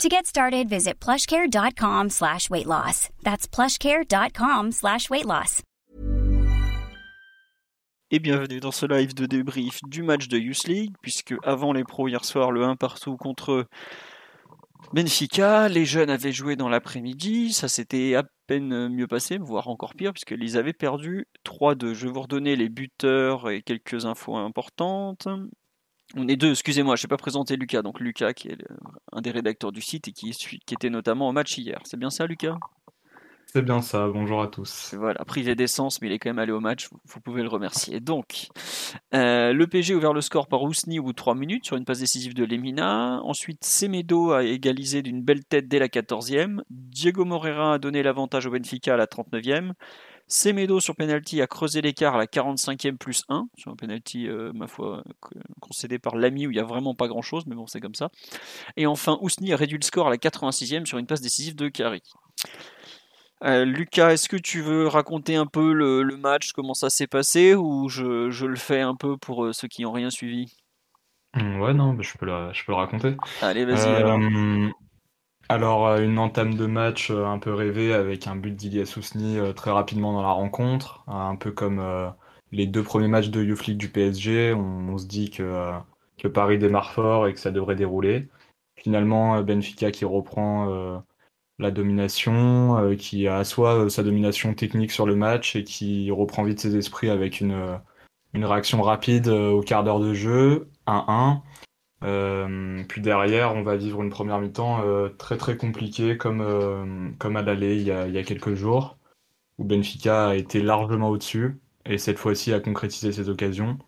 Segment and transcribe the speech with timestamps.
[0.00, 3.08] To get started, visit plushcare.com slash weight loss.
[3.22, 5.62] That's plushcare.com slash weight loss.
[8.10, 11.84] Et bienvenue dans ce live de débrief du match de Youth League, puisque avant les
[11.84, 13.66] pros hier soir, le 1 partout contre
[14.92, 19.94] Benfica, les jeunes avaient joué dans l'après-midi, ça s'était à peine mieux passé, voire encore
[19.94, 21.94] pire, puisqu'ils avaient perdu 3-2.
[21.94, 25.28] Je vais vous redonner les buteurs et quelques infos importantes.
[26.16, 27.82] On est deux, excusez-moi, je n'ai pas présenté Lucas.
[27.82, 28.58] Donc Lucas, qui est
[29.12, 31.80] un des rédacteurs du site et qui, qui était notamment au match hier.
[31.84, 32.58] C'est bien ça, Lucas?
[33.54, 34.94] C'est bien ça, bonjour à tous.
[34.96, 38.00] Voilà, privé d'essence, mais il est quand même allé au match, vous, pouvez le remercier.
[38.00, 38.48] Donc,
[39.14, 41.76] euh, le PG a ouvert le score par Ousni au bout de 3 minutes sur
[41.76, 43.20] une passe décisive de Lemina.
[43.24, 46.62] Ensuite, Semedo a égalisé d'une belle tête dès la 14e.
[46.70, 49.72] Diego Moreira a donné l'avantage au Benfica à la 39e.
[50.32, 54.50] Semedo sur penalty a creusé l'écart à la 45e plus 1, sur un penalty, euh,
[54.54, 55.04] ma foi,
[55.60, 57.94] concédé par l'ami où il n'y a vraiment pas grand chose, mais bon, c'est comme
[57.94, 58.08] ça.
[58.78, 61.68] Et enfin, Ousni a réduit le score à la 86e sur une passe décisive de
[61.68, 62.02] Kari.
[63.44, 67.54] Euh, Lucas, est-ce que tu veux raconter un peu le, match, comment ça s'est passé,
[67.54, 70.56] ou je, le fais un peu pour euh, ceux qui n'ont rien suivi?
[71.34, 73.16] Mmh, Ouais, non, bah, je, peux je peux le raconter.
[73.42, 74.72] Allez, vas-y.
[75.48, 79.38] Alors, euh, une entame de match euh, un peu rêvée avec un but d'Ilias Sousni
[79.38, 81.82] euh, très rapidement dans la rencontre, un peu comme
[82.52, 84.52] les deux premiers matchs de Youth du PSG.
[84.54, 85.72] On, se dit que,
[86.18, 88.28] que Paris démarre fort et que ça devrait dérouler.
[88.76, 91.02] Finalement, Benfica qui reprend
[91.58, 96.76] la domination, qui assoit sa domination technique sur le match et qui reprend vite ses
[96.76, 97.78] esprits avec une,
[98.34, 101.40] une réaction rapide au quart d'heure de jeu, 1-1.
[102.04, 107.10] Euh, puis derrière, on va vivre une première mi-temps euh, très très compliquée comme, euh,
[107.18, 108.98] comme à l'aller il, y a, quelques jours,
[109.58, 113.78] où Benfica a été largement au-dessus et cette fois-ci a concrétisé ses occasions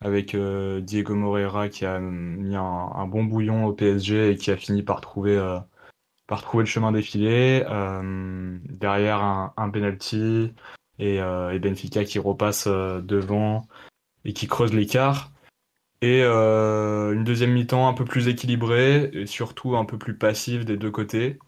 [0.00, 4.82] avec Diego Moreira qui a mis un, bon bouillon au PSG et qui a fini
[4.82, 5.38] par trouver,
[6.26, 7.62] par trouver le chemin défilé.
[8.68, 10.52] derrière un, penalty
[10.98, 11.20] et,
[11.60, 13.68] Benfica qui repasse devant
[14.24, 15.31] et qui creuse l'écart.
[16.02, 20.64] Et euh, une deuxième mi-temps un peu plus équilibrée et surtout un peu plus passive
[20.64, 21.38] des deux côtés,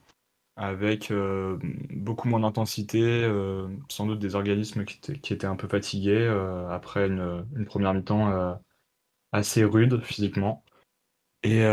[0.56, 1.59] avec euh,
[1.91, 6.28] beaucoup moins d'intensité, euh, sans doute des organismes qui, étaient, un peu fatigués
[6.70, 8.60] après une, première mi-temps
[9.32, 10.65] assez rude physiquement.
[11.42, 11.65] Et,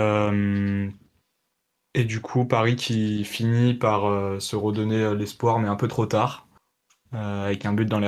[2.03, 6.47] du coup, Paris qui finit par se redonner l'espoir, mais un peu trop tard,
[7.11, 7.99] avec un but dans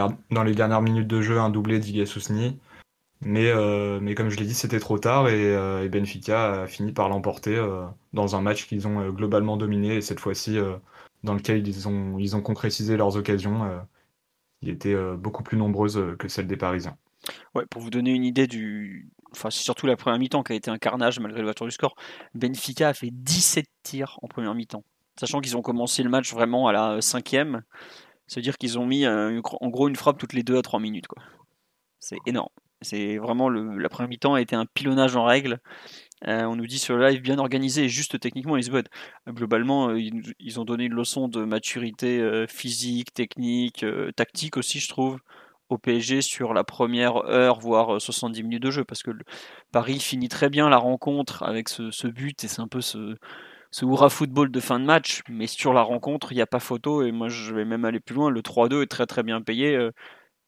[0.43, 2.59] les, dernières minutes de jeu, un doublé d'Ilias Sousni.
[3.25, 6.91] Mais, euh, mais comme je l'ai dit, c'était trop tard et, euh, Benfica a fini
[6.91, 10.57] par l'emporter euh, dans un match qu'ils ont globalement dominé et cette fois-ci
[11.23, 13.61] dans lequel ils ont, ils ont concrétisé leurs occasions
[14.61, 16.97] qui étaient beaucoup plus nombreuses que celles des Parisiens.
[17.55, 19.09] Ouais, pour vous donner une idée du.
[19.31, 21.71] Enfin, c'est surtout la première mi-temps qui a été un carnage malgré le voiture du
[21.71, 21.95] score.
[22.35, 24.83] Benfica a fait 17 tirs en première mi-temps.
[25.17, 27.63] Sachant qu'ils ont commencé le match vraiment à la cinquième.
[28.27, 30.79] Ça veut dire qu'ils ont mis en gros une frappe toutes les 2 à 3
[30.79, 31.07] minutes.
[31.07, 31.23] Quoi.
[31.99, 32.49] C'est énorme.
[32.83, 35.59] C'est vraiment le, la première mi-temps a été un pilonnage en règle.
[36.27, 38.87] Euh, on nous dit sur le live bien organisé juste techniquement Lisbonne.
[39.27, 39.99] Globalement, euh,
[40.39, 43.85] ils, ont donné une leçon de maturité euh, physique, technique,
[44.15, 45.19] tactique aussi, je trouve,
[45.69, 48.83] au PSG sur la première heure, voire 70 minutes de jeu.
[48.85, 49.11] Parce que
[49.71, 53.15] Paris finit très bien la rencontre avec ce, but et c'est un peu ce,
[53.71, 55.21] ce hurrah football de fin de match.
[55.29, 57.99] Mais sur la rencontre, il n'y a pas photo et moi je vais même aller
[57.99, 58.29] plus loin.
[58.29, 59.89] Le 3-2 est très très bien payé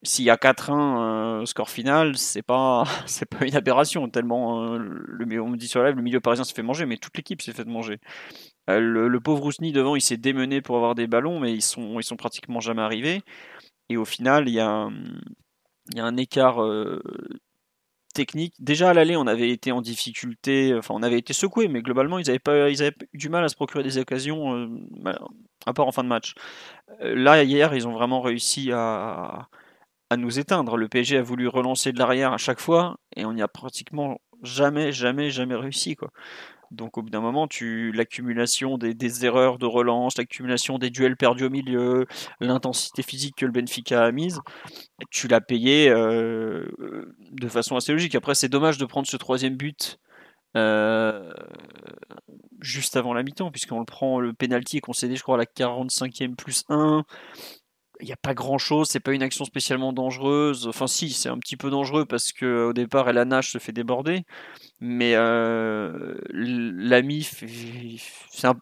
[0.03, 4.78] s'il y a 4-1 euh, score final, c'est pas c'est pas une aberration tellement euh,
[4.79, 7.41] le on me dit sur live le milieu parisien se fait manger mais toute l'équipe
[7.41, 8.00] s'est fait manger.
[8.69, 12.00] Euh, le, pauvre Rousny devant, il s'est démené pour avoir des ballons mais ils sont
[12.00, 13.22] ils sont pratiquement jamais arrivés
[13.89, 14.89] et au final, il y a
[15.91, 16.58] il y a un écart
[18.14, 18.55] technique.
[18.59, 22.17] Déjà à l'aller, on avait été en difficulté, enfin on avait été secoué mais globalement,
[22.19, 24.69] ils avaient pas ils avaient eu du mal à se procurer des occasions
[25.66, 26.34] à part en fin de match.
[27.02, 29.47] Là hier, ils ont vraiment réussi à
[30.09, 30.78] à nous éteindre.
[30.78, 34.19] Le PSG a voulu relancer de l'arrière à chaque fois et on n'y a pratiquement
[34.43, 35.96] jamais, jamais, jamais réussi.
[35.96, 36.11] Quoi.
[36.72, 41.46] Donc au bout d'un moment, tu l'accumulation des, erreurs de relance, l'accumulation des duels perdus
[41.46, 42.05] au milieu,
[42.40, 44.40] l'intensité physique que le Benfica a mise,
[45.11, 46.66] tu l'as payé euh,
[47.31, 48.16] de façon assez logique.
[48.16, 49.99] Après, c'est dommage de prendre ce troisième but
[50.55, 51.31] euh,
[52.61, 55.46] juste avant la mi-temps, puisqu'on le prend, le penalty est concédé, je crois, à la
[55.46, 57.03] 45e plus 1.
[58.01, 60.67] Il n'y a pas grand chose, c'est pas une action spécialement dangereuse.
[60.67, 64.23] Enfin, si, c'est un petit peu dangereux parce que au départ, nage se fait déborder.
[64.81, 67.27] Mais euh, l'ami,
[68.31, 68.53] ça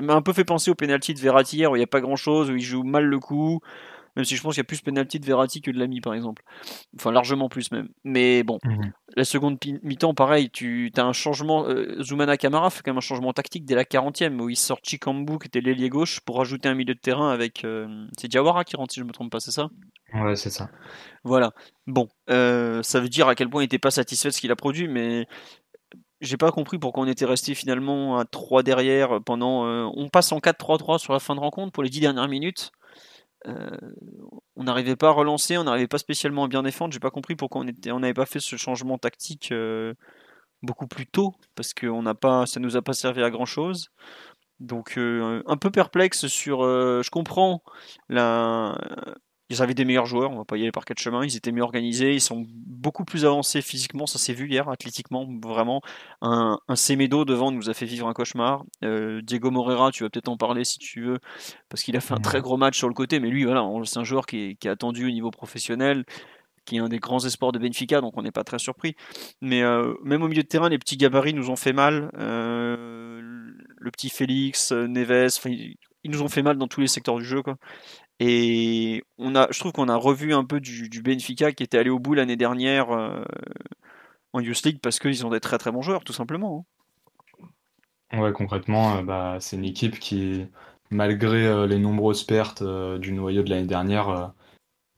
[0.00, 2.00] m'a un peu fait penser au penalty de Verratti hier où il n'y a pas
[2.00, 3.60] grand chose, où il joue mal le coup.
[4.16, 6.12] Même si je pense qu'il y a plus penalty de Verratti que de l'ami, par
[6.12, 6.42] exemple.
[6.96, 7.88] Enfin, largement plus même.
[8.04, 8.92] Mais bon, mhm.
[9.16, 11.66] la seconde mi-temps, pareil, tu as un changement.
[11.66, 14.80] Euh, Zoumana Kamara fait quand même un changement tactique dès la 40e, où il sort
[14.82, 17.64] Chikambu, qui était l'ailier gauche, pour rajouter un milieu de terrain avec.
[17.64, 19.70] Euh, c'est Diawara qui rentre, si je ne me trompe pas, c'est ça?
[20.12, 20.68] Ouais, c'est ça.
[21.24, 21.52] Voilà.
[21.86, 24.50] Bon, euh, ça veut dire à quel point il n'était pas satisfait de ce qu'il
[24.50, 25.26] a produit, mais
[26.20, 29.64] j'ai pas compris pourquoi on était resté finalement à 3 derrière pendant.
[29.96, 32.72] on passe en 4-3-3 sur la fin de rencontre pour les 10 dernières minutes.
[33.46, 33.76] Euh,
[34.56, 36.92] on n'arrivait pas à relancer, on n'arrivait pas spécialement à bien défendre.
[36.92, 39.94] J'ai pas compris pourquoi on n'avait pas fait ce changement tactique euh,
[40.62, 43.46] beaucoup plus tôt, parce que on n'a pas, ça nous a pas servi à grand
[43.46, 43.88] chose.
[44.60, 46.62] Donc euh, un peu perplexe sur.
[46.62, 47.62] je comprends
[48.08, 48.78] la,
[49.52, 51.52] ils avaient des meilleurs joueurs, on va pas y aller par quatre chemins, ils étaient
[51.52, 55.82] mieux organisés, ils sont beaucoup plus avancés physiquement, ça s'est vu hier, athlétiquement, vraiment.
[56.22, 58.64] Un, un Semedo devant nous a fait vivre un cauchemar.
[58.82, 61.18] Euh, Diego Moreira, tu vas peut-être en parler si tu veux,
[61.68, 63.98] parce qu'il a fait un très gros match sur le côté, mais lui, voilà, c'est
[63.98, 66.04] un joueur qui est, qui est, attendu au niveau professionnel,
[66.64, 68.94] qui est un des grands espoirs de Benfica, donc on n'est pas très surpris.
[69.42, 72.10] Mais euh, même au milieu de terrain, les petits gabarits nous ont fait mal.
[72.18, 73.20] Euh,
[73.76, 75.38] le petit Félix, Neves,
[76.04, 77.42] ils nous ont fait mal dans tous les secteurs du jeu.
[77.42, 77.56] Quoi.
[78.24, 81.90] Et on a, je trouve qu'on a revu un peu du, Benfica qui était allé
[81.90, 83.24] au bout l'année dernière euh,
[84.32, 86.64] en Youth League parce qu'ils ont des très très bons joueurs, tout simplement.
[88.12, 88.20] Hein.
[88.20, 90.46] Ouais, concrètement, euh, bah, c'est une équipe qui,
[90.90, 94.32] malgré euh, les nombreuses pertes du noyau de l'année dernière,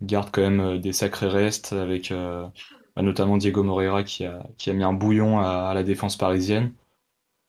[0.02, 4.74] garde quand même des sacrés restes avec bah, notamment Diego Moreira qui a, qui a
[4.74, 6.74] mis un bouillon à, la défense parisienne.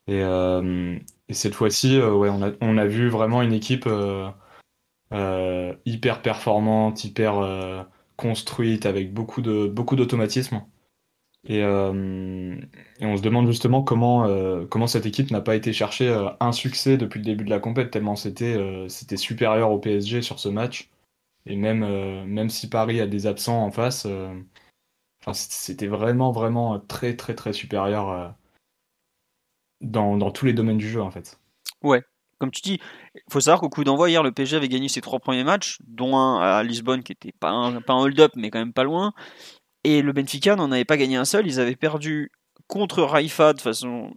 [0.07, 0.23] Et,
[1.31, 3.89] cette fois-ci, ouais, on, a, on a vu vraiment une équipe
[5.11, 7.83] hyper performante, hyper euh,
[8.17, 10.63] construite, avec beaucoup de beaucoup d'automatisme.
[11.47, 12.55] Et, euh,
[12.99, 14.27] et, on se demande justement comment,
[14.67, 17.91] comment cette équipe n'a pas été chercher un succès depuis le début de la compète,
[17.91, 18.57] tellement c'était
[18.89, 20.89] c'était supérieur au PSG sur ce match.
[21.45, 21.81] Et même,
[22.25, 24.07] même si Paris a des absents en face,
[25.33, 28.35] c'était vraiment, vraiment très, très, très supérieur
[29.81, 31.39] dans, dans tous les domaines du jeu en fait.
[31.83, 32.03] Ouais,
[32.39, 32.79] comme tu dis,
[33.15, 35.77] il faut savoir qu'au coup d'envoi, hier, le PSG avait gagné ses trois premiers matchs,
[35.87, 39.13] dont un à Lisbonne qui était pas un, un hold-up, mais quand même pas loin.
[39.83, 41.47] Et le Benfica n'en avait pas gagné un seul.
[41.47, 42.31] Ils avaient perdu
[42.67, 44.11] contre Raifa de façon.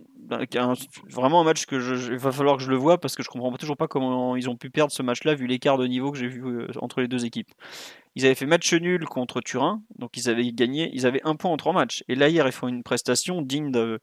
[1.10, 3.52] vraiment un match que je, va falloir que je le vois parce que je comprends
[3.52, 6.28] toujours pas comment ils ont pu perdre ce match-là vu l'écart de niveau que j'ai
[6.28, 7.50] vu euh, entre les deux équipes.
[8.14, 11.50] Ils avaient fait match nul contre Turin, donc ils avaient gagné, ils avaient un point
[11.50, 12.02] en trois matchs.
[12.08, 14.00] Et là hier ils font une prestation digne de,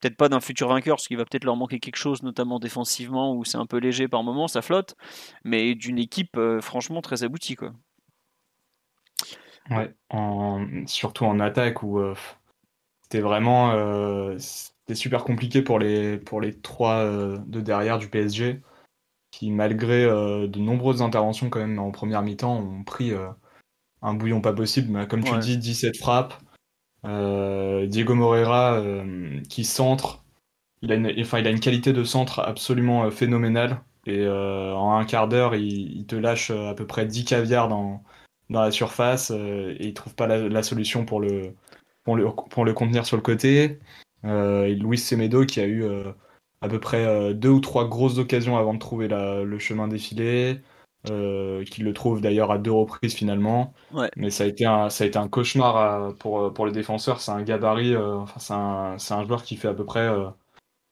[0.00, 3.34] peut-être pas d'un futur vainqueur, parce qu'il va peut-être leur manquer quelque chose, notamment défensivement,
[3.34, 4.96] où c'est un peu léger par moment, ça flotte,
[5.44, 7.56] mais d'une équipe euh, franchement très aboutie.
[7.56, 7.72] Quoi.
[9.70, 9.94] Ouais,
[10.86, 12.14] surtout en attaque, où euh,
[13.02, 18.60] c'était vraiment euh, c'était super compliqué pour les, pour les trois de derrière du PSG,
[19.30, 23.12] qui malgré de nombreuses interventions quand même en première mi-temps, ont pris
[24.02, 24.92] un bouillon pas possible.
[24.92, 26.34] Mais comme tu dis, 17 frappes.
[27.04, 30.24] Euh, Diego Moreira euh, qui centre,
[30.82, 33.82] il a, une, qualité de centre absolument euh, phénoménale.
[34.06, 38.02] Et en un quart d'heure, il, te lâche à peu près 10 caviars dans,
[38.50, 41.54] la surface et il trouve pas la, solution pour le,
[42.04, 43.78] pour contenir sur le côté.
[44.22, 45.86] Luis Semedo qui a eu
[46.60, 50.60] à peu près deux ou trois grosses occasions avant de trouver le chemin défilé.
[51.10, 53.74] Euh, qui le trouve d'ailleurs à deux reprises finalement.
[54.16, 57.20] Mais ça a été un, ça a été un cauchemar pour, pour les défenseurs.
[57.20, 60.28] C'est un gabarit, euh, enfin, c'est un, un, joueur qui fait à peu près, euh,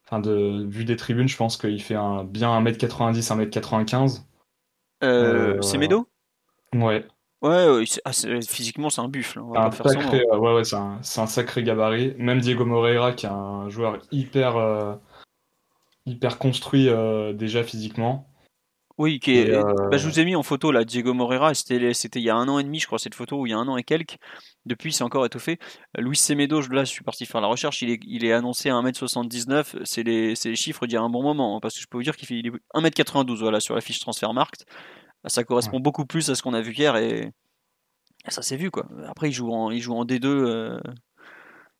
[0.05, 4.21] enfin, de vue des tribunes, je pense qu'il fait un, bien 1m90, 1m95.
[5.63, 6.07] c'est Medo
[6.75, 7.07] Ouais.
[7.41, 8.11] Ouais, ah,
[8.47, 9.41] physiquement c'est un buffle.
[9.55, 12.13] Un sacré, ouais, ouais, c'est un, un, sacré gabarit.
[12.19, 14.99] Même Diego Moreira, qui est un joueur hyper,
[16.05, 16.87] hyper construit
[17.33, 18.27] déjà physiquement.
[19.03, 22.23] Oui, qui est, bah, je vous ai mis en photo là, Diego Moreira, c'était, il
[22.23, 23.67] y a un an et demi, je crois, cette photo, ou il y a un
[23.67, 24.15] an et quelques.
[24.65, 25.59] Depuis, c'est encore étoffé.
[25.97, 28.75] Luis Semedo, là, je suis parti faire la recherche, il est, il est annoncé à
[28.75, 31.81] 1m79, c'est les, c'est les chiffres d'il y a un bon moment, hein, parce que
[31.81, 34.65] je peux vous dire qu'il fait il est 1m92 voilà, sur la fiche Transfermarkt.
[35.25, 37.33] Ça correspond beaucoup plus à ce qu'on a vu hier, et,
[38.29, 38.87] ça s'est vu, quoi.
[39.09, 40.79] Après, il joue en, il joue en D2, euh,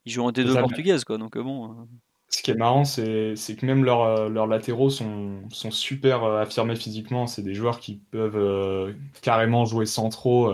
[0.03, 1.71] il joue en D2 portugaise, quoi, donc euh, bon.
[1.71, 1.85] Euh
[2.33, 7.27] ce qui est marrant, c'est que même leurs, euh, latéraux sont, super euh, affirmés physiquement.
[7.27, 10.51] C'est des joueurs qui peuvent euh, carrément jouer centraux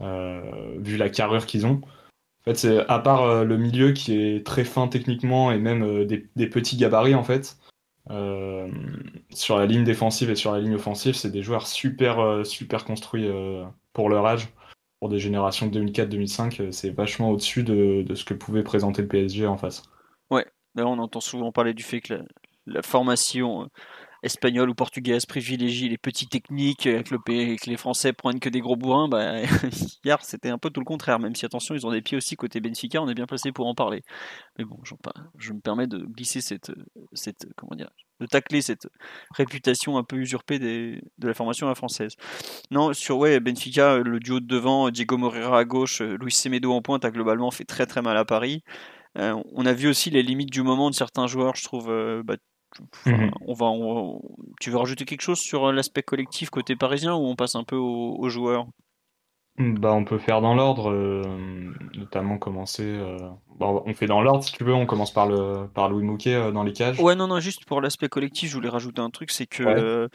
[0.00, 1.82] vu la carrure qu'ils ont.
[2.46, 6.78] En fait, à part le milieu qui est très fin techniquement et même des, petits
[6.78, 7.58] gabarits en fait.
[9.30, 13.28] sur la ligne défensive et sur la ligne offensive, c'est des joueurs super, super construits
[13.92, 14.48] pour leur âge.
[15.00, 19.46] Pour des générations 2004-2005, c'est vachement au-dessus de, de, ce que pouvait présenter le PSG
[19.46, 19.82] en face.
[20.86, 22.14] On entend souvent parler du fait que
[22.66, 23.68] la, formation
[24.22, 28.76] espagnole ou portugaise privilégie les petites techniques et que, les Français prennent que des gros
[28.76, 29.42] bourrins, bah,
[30.04, 32.36] hier c'était un peu tout le contraire, même si attention ils ont des pieds aussi
[32.36, 34.02] côté Benfica, on est bien placé pour en parler.
[34.58, 34.78] Mais bon,
[35.38, 36.72] je me permets de glisser cette,
[37.12, 38.88] cette comment dire, de tacler cette
[39.36, 42.14] réputation un peu usurpée de la formation française.
[42.70, 46.82] Non, sur ouais, Benfica, le duo de devant, Diego Moreira à gauche, Luis Semedo en
[46.82, 48.64] pointe a globalement fait très très mal à Paris.
[49.16, 51.90] Euh, on a vu aussi les limites du moment de certains joueurs, je trouve.
[51.90, 52.36] Euh, bah,
[53.06, 53.30] Mhm.
[53.46, 53.66] on va,
[54.60, 57.64] tu veux rajouter quelque chose sur euh, l'aspect collectif côté parisien ou on passe un
[57.64, 58.66] peu aux, joueurs?
[59.58, 61.22] Bah, on peut faire dans l'ordre, euh,
[61.94, 62.84] notamment commencer.
[62.84, 63.16] Euh,
[63.58, 64.74] bah, on fait dans l'ordre si tu veux.
[64.74, 67.00] On commence par le par Louis Mouquet dans les cages.
[67.00, 70.08] Ouais, non, non, juste pour l'aspect collectif, je voulais rajouter un truc, c'est que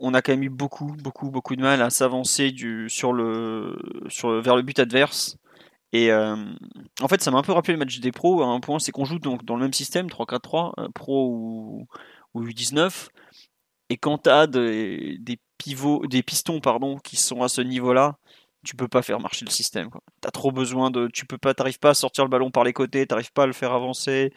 [0.00, 3.78] on a quand même eu beaucoup, beaucoup, beaucoup de mal à s'avancer du sur le
[4.08, 5.38] sur vers le but adverse.
[5.94, 6.34] Et euh,
[7.00, 8.90] en fait, ça m'a un peu rappelé le match des pros à un point, c'est
[8.90, 11.86] qu'on joue donc dans le même système, 3-4-3, euh, pro ou,
[12.34, 13.06] ou U19.
[13.90, 18.18] Et quand tu as des, pivots, des pistons pardon, qui sont à ce niveau-là,
[18.64, 19.88] tu peux pas faire marcher le système.
[20.20, 21.06] Tu as trop besoin de.
[21.06, 23.46] Tu peux pas, t'arrives pas à sortir le ballon par les côtés, t'arrives pas à
[23.46, 24.32] le faire avancer,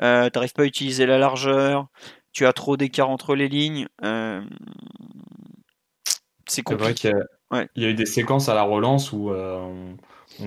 [0.00, 1.88] euh, t'arrives pas à utiliser la largeur,
[2.32, 3.86] tu as trop d'écart entre les lignes.
[4.02, 4.40] Euh,
[6.46, 6.84] c'est compliqué.
[6.84, 7.84] Vrai qu'il y, a...
[7.84, 9.96] y, a eu des séquences à la relance où on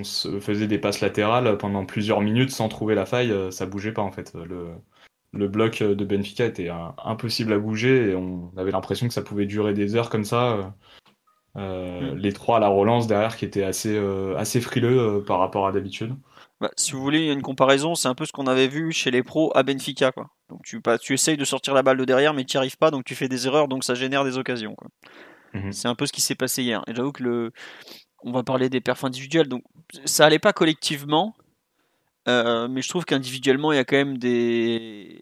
[0.03, 3.91] se faisait des passes latérales pendant plusieurs minutes sans trouver la faille, euh, ça bougeait
[3.91, 4.33] pas en fait.
[4.35, 4.69] Le,
[5.33, 6.69] le bloc de Benfica était
[7.03, 10.73] impossible à bouger et on avait l'impression que ça pouvait durer des heures comme ça.
[11.57, 12.17] Euh, mm.
[12.17, 15.71] Les trois à la relance derrière qui étaient assez, euh, assez frileux par rapport à
[15.71, 16.15] d'habitude.
[16.61, 19.23] Bah, si vous voulez une comparaison, c'est un peu ce qu'on avait vu chez les
[19.23, 20.11] pros à Benfica.
[20.11, 20.29] Quoi.
[20.49, 22.77] Donc tu, pas, tu essayes de sortir la balle de derrière, mais tu n'y arrives
[22.77, 24.75] pas, donc tu fais des erreurs, donc ça génère des occasions.
[25.53, 25.71] Mm-hmm.
[25.71, 26.83] C'est un peu ce qui s'est passé hier.
[26.87, 27.51] Et j'avoue que le,
[28.23, 29.47] on va parler des perfs individuels.
[29.47, 29.63] Donc
[30.05, 31.35] ça allait pas collectivement,
[32.27, 35.19] euh, mais je trouve qu'individuellement il y a quand même des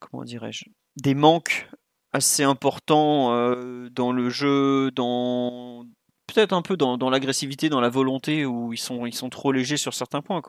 [0.00, 0.64] comment dirais-je
[0.96, 1.68] des manques
[2.12, 5.86] assez importants euh, dans le jeu, dans
[6.26, 9.76] peut-être un peu dans, l'agressivité, dans la volonté où ils sont ils sont trop légers
[9.76, 10.40] sur certains points.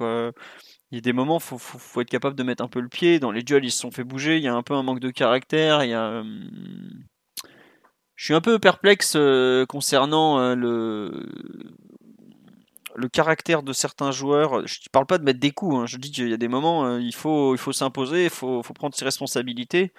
[0.91, 2.89] Il y a des moments, faut, faut, faut, être capable de mettre un peu le
[2.89, 3.19] pied.
[3.19, 4.38] Dans les duels, ils se sont fait bouger.
[4.38, 5.83] Il y a un peu un manque de caractère.
[5.83, 7.03] Il y a, hum,
[8.15, 11.12] je suis un peu perplexe euh, concernant euh, le
[12.98, 14.65] le caractère de certains joueurs.
[14.65, 15.75] Je ne parle pas de mettre des coups.
[15.75, 15.86] Hein.
[15.86, 18.63] Je dis qu'il y a des moments, euh, il faut il faut s'imposer, il faut,
[18.63, 19.91] faut, prendre ses responsabilités.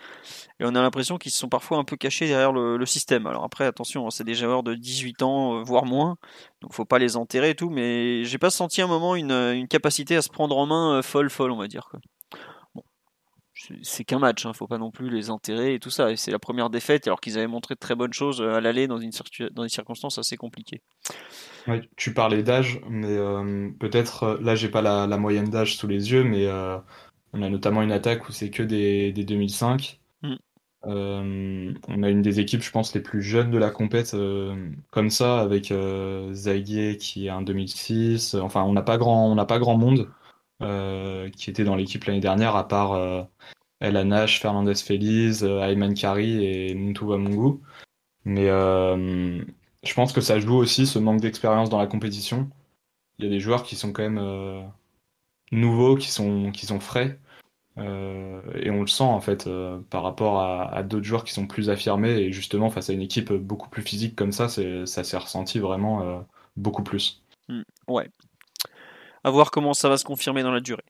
[0.60, 3.26] Et on a l'impression qu'ils se sont parfois un peu cachés derrière le, système.
[3.26, 6.16] Alors après, attention, hein, c'est des joueurs de 18 ans, voire moins.
[6.62, 7.70] Donc faut pas les enterrer et tout.
[7.70, 11.28] Mais j'ai pas senti un moment une, une, capacité à se prendre en main folle
[11.30, 11.88] folle, on va dire.
[11.90, 12.00] Quoi
[13.82, 16.10] c'est qu'un match, ne hein, faut pas non plus les enterrer et tout ça.
[16.10, 18.60] Et c'est la première défaite, alors qu'ils avaient montré de très bonnes choses euh, à
[18.60, 19.10] l'aller dans, une
[19.52, 20.82] dans des circonstances assez compliquées.
[21.96, 26.12] tu parlais d'âge, mais euh, peut-être, euh, là j'ai pas la, moyenne d'âge sous les
[26.12, 26.48] yeux, mais
[27.32, 30.00] on a notamment une attaque où c'est que des, 2005.
[30.22, 30.36] Mm.
[30.84, 34.14] on a une des équipes, je pense, les plus jeunes de la compète
[34.90, 35.72] comme ça, avec
[36.32, 38.34] Zaguier qui est un 2006.
[38.34, 40.08] Enfin, on n'a pas grand, on pas grand monde.
[40.62, 43.22] Euh, qui était dans l'équipe l'année dernière, à part euh,
[43.80, 47.60] El Anash, Fernandez Feliz, euh, Ayman Kari et Muntuwa Mungu.
[48.24, 52.50] Mais je pense que ça joue aussi ce manque d'expérience dans la compétition.
[53.18, 54.70] Il y a des joueurs qui sont quand même
[55.52, 57.20] nouveaux, qui sont, qui sont frais.
[57.78, 59.48] et on le sent en fait
[59.90, 62.14] par rapport à, d'autres joueurs qui sont plus affirmés.
[62.18, 66.26] Et justement, face à une équipe beaucoup plus physique comme ça, ça s'est ressenti vraiment
[66.56, 67.22] beaucoup plus.
[67.48, 68.10] Mmh, ouais,
[69.26, 70.84] à voir comment ça va se confirmer dans la durée.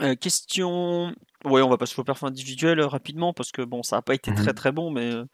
[0.00, 1.12] Euh, question.
[1.46, 4.14] Ouais, on va passer au perf individuel euh, rapidement parce que bon, ça n'a pas
[4.14, 4.54] été très mhm.
[4.54, 5.24] très bon, mais euh,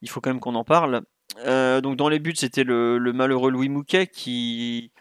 [0.00, 1.02] il faut quand même qu'on en parle.
[1.44, 4.92] donc dans les buts, c'était le, malheureux Louis Mouquet qui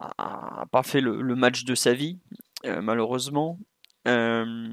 [0.00, 2.20] a pas fait le, match de sa vie,
[2.64, 3.58] malheureusement.
[4.06, 4.70] on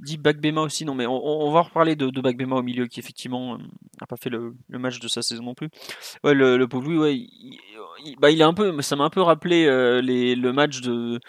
[0.00, 3.58] dit Bagbema aussi, non, mais on, va reparler de, de Bagbema au milieu qui effectivement
[4.00, 5.68] n'a pas fait le, match de sa saison non plus.
[6.24, 7.26] Ouais, le, pauvre Louis, ouais,
[8.18, 11.20] bah, il est un peu, ça m'a un peu rappelé euh, les, le match de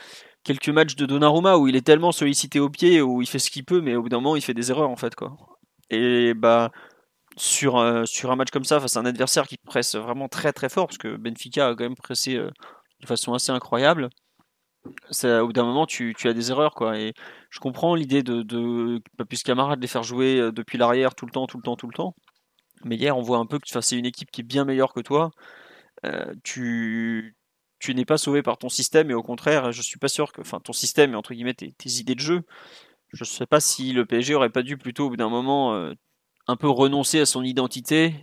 [0.48, 3.52] quelques matchs de Donnarumma où il est tellement sollicité au pied où il fait ce
[3.52, 5.36] qu'il peut, mais au bout d'un moment il fait des erreurs en fait quoi.
[5.90, 6.72] Et bah
[7.38, 10.54] sur euh, sur un match comme ça face à un adversaire qui presse vraiment très
[10.54, 12.50] très fort parce que Benfica a quand même pressé euh,
[13.02, 14.10] de façon assez incroyable.
[15.12, 16.98] Ça, au bout d'un moment, tu, tu, as des erreurs, quoi.
[16.98, 17.14] Et
[17.50, 21.32] je comprends l'idée de, de pas plus camarade les faire jouer depuis l'arrière tout le
[21.32, 22.16] temps, tout le temps, tout le temps.
[22.86, 25.02] Mais hier, on voit un peu que c'est une équipe qui est bien meilleure que
[25.02, 25.32] toi.
[26.06, 27.36] Euh, tu,
[27.80, 30.42] tu n'es pas sauvé par ton système et au contraire, je suis pas sûr que,
[30.42, 32.44] enfin, ton système et entre guillemets tes, idées de jeu
[33.14, 35.74] Je ne sais pas si le PSG aurait pas dû plutôt au bout d'un moment
[35.76, 35.94] euh,
[36.48, 38.16] un peu renoncer à son identité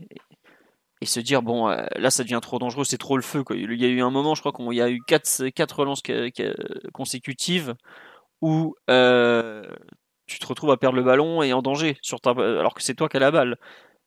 [1.00, 3.44] et se dire bon euh, là ça devient trop dangereux, c'est trop le feu.
[3.50, 6.02] Il y a eu un moment, je crois qu'il y a eu quatre, quatre relances
[6.92, 7.74] consécutives
[8.40, 9.66] où euh,
[10.26, 12.94] tu te retrouves à perdre le ballon et en danger sur ta, alors que c'est
[12.94, 13.56] toi qui as la balle.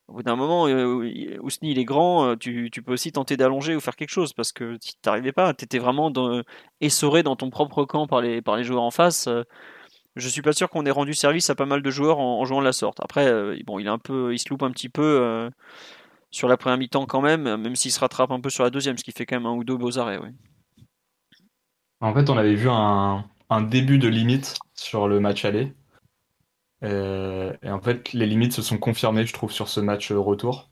[0.08, 3.36] Au bout d'un moment, euh, Ousni il est grand, euh, tu, tu peux aussi tenter
[3.36, 6.12] d'allonger ou faire quelque chose parce que si t'arrivais pas, tu étais vraiment
[6.80, 9.28] essoré dans ton propre camp par les, joueurs en face.
[10.16, 12.62] Je suis pas sûr qu'on ait rendu service à pas mal de joueurs en, jouant
[12.62, 13.00] de la sorte.
[13.02, 13.30] Après,
[13.66, 15.50] bon, il est un peu, il se loupe un petit peu
[16.32, 18.98] sur la première mi-temps quand même, même s'il se rattrape un peu sur la deuxième,
[18.98, 20.20] ce qui fait quand même un ou deux beaux arrêts.
[22.00, 25.74] En fait, on avait vu un, un début de limite sur le match aller.
[26.84, 30.70] Euh, et en fait, les limites se sont confirmées, je trouve, sur ce match retour,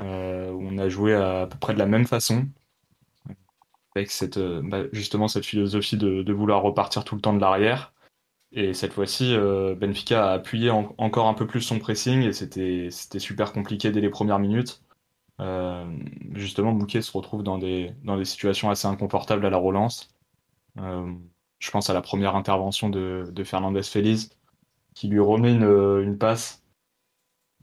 [0.00, 2.48] euh, où on a joué à, peu près de la même façon,
[3.94, 7.92] avec cette, euh, bah, justement cette philosophie de, vouloir repartir tout le temps de l'arrière.
[8.52, 9.36] Et cette fois-ci,
[9.78, 14.10] Benfica a appuyé encore un peu plus son pressing et c'était super compliqué dès les
[14.10, 14.82] premières minutes.
[16.34, 20.12] justement, Bouquet se retrouve dans des, dans des situations assez inconfortables à la relance.
[20.76, 24.30] je pense à la première intervention de, de Fernandez Feliz,
[25.00, 26.62] qui lui remet une, une passe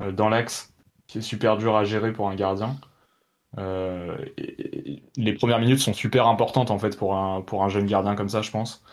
[0.01, 0.73] euh, dans l'axe,
[1.05, 2.77] qui est super dur à gérer pour un gardien.
[3.59, 4.17] Euh,
[5.17, 8.27] les premières minutes sont super importantes en fait pour un, pour un jeune gardien comme
[8.27, 8.83] ça, je pense.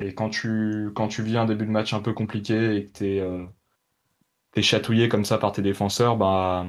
[0.00, 2.98] Et quand tu, quand tu vis un début de match un peu compliqué et que
[2.98, 3.46] tu es, euh,
[4.60, 6.66] chatouillé comme ça par tes défenseurs, bah,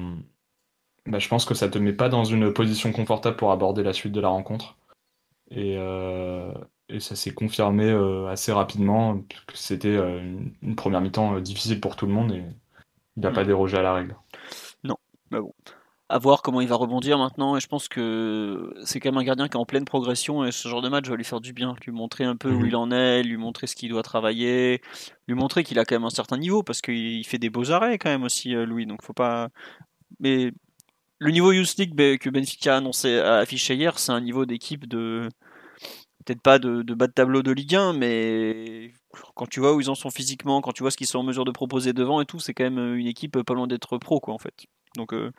[1.06, 3.92] bah, je pense que ça te met pas dans une position confortable pour aborder la
[3.92, 4.78] suite de la rencontre.
[5.56, 6.52] Euh,
[6.88, 10.20] et ça s'est confirmé euh, assez rapidement que c'était euh,
[10.62, 12.44] une, première mi-temps euh, difficile pour tout le monde et
[13.16, 13.46] il n'a pas mm.
[13.46, 14.16] dérogé à la règle.
[14.84, 14.96] Non,
[15.30, 15.52] mais bon.
[16.08, 19.24] À voir comment il va rebondir maintenant et je pense que c'est quand même un
[19.24, 21.52] gardien qui est en pleine progression et ce genre de match va lui faire du
[21.52, 22.68] bien, lui montrer un peu où mm-hmm.
[22.68, 24.82] il en est, lui montrer ce qu'il doit travailler,
[25.26, 27.98] lui montrer qu'il a quand même un certain niveau parce qu'il fait des beaux arrêts
[27.98, 29.48] quand même aussi Louis donc faut pas
[30.20, 30.52] mais
[31.18, 34.86] le niveau Youth League que Benfica a annoncé, a affiché hier, c'est un niveau d'équipe
[34.86, 35.28] de
[36.26, 38.92] peut-être pas de, bas de tableau de Ligue 1, mais
[39.34, 41.22] quand tu vois où ils en sont physiquement, quand tu vois ce qu'ils sont en
[41.22, 43.96] mesure de proposer devant et tout, c'est quand même euh, une équipe pas loin d'être
[43.96, 44.66] pro, quoi, en fait.
[44.96, 45.30] Donc euh,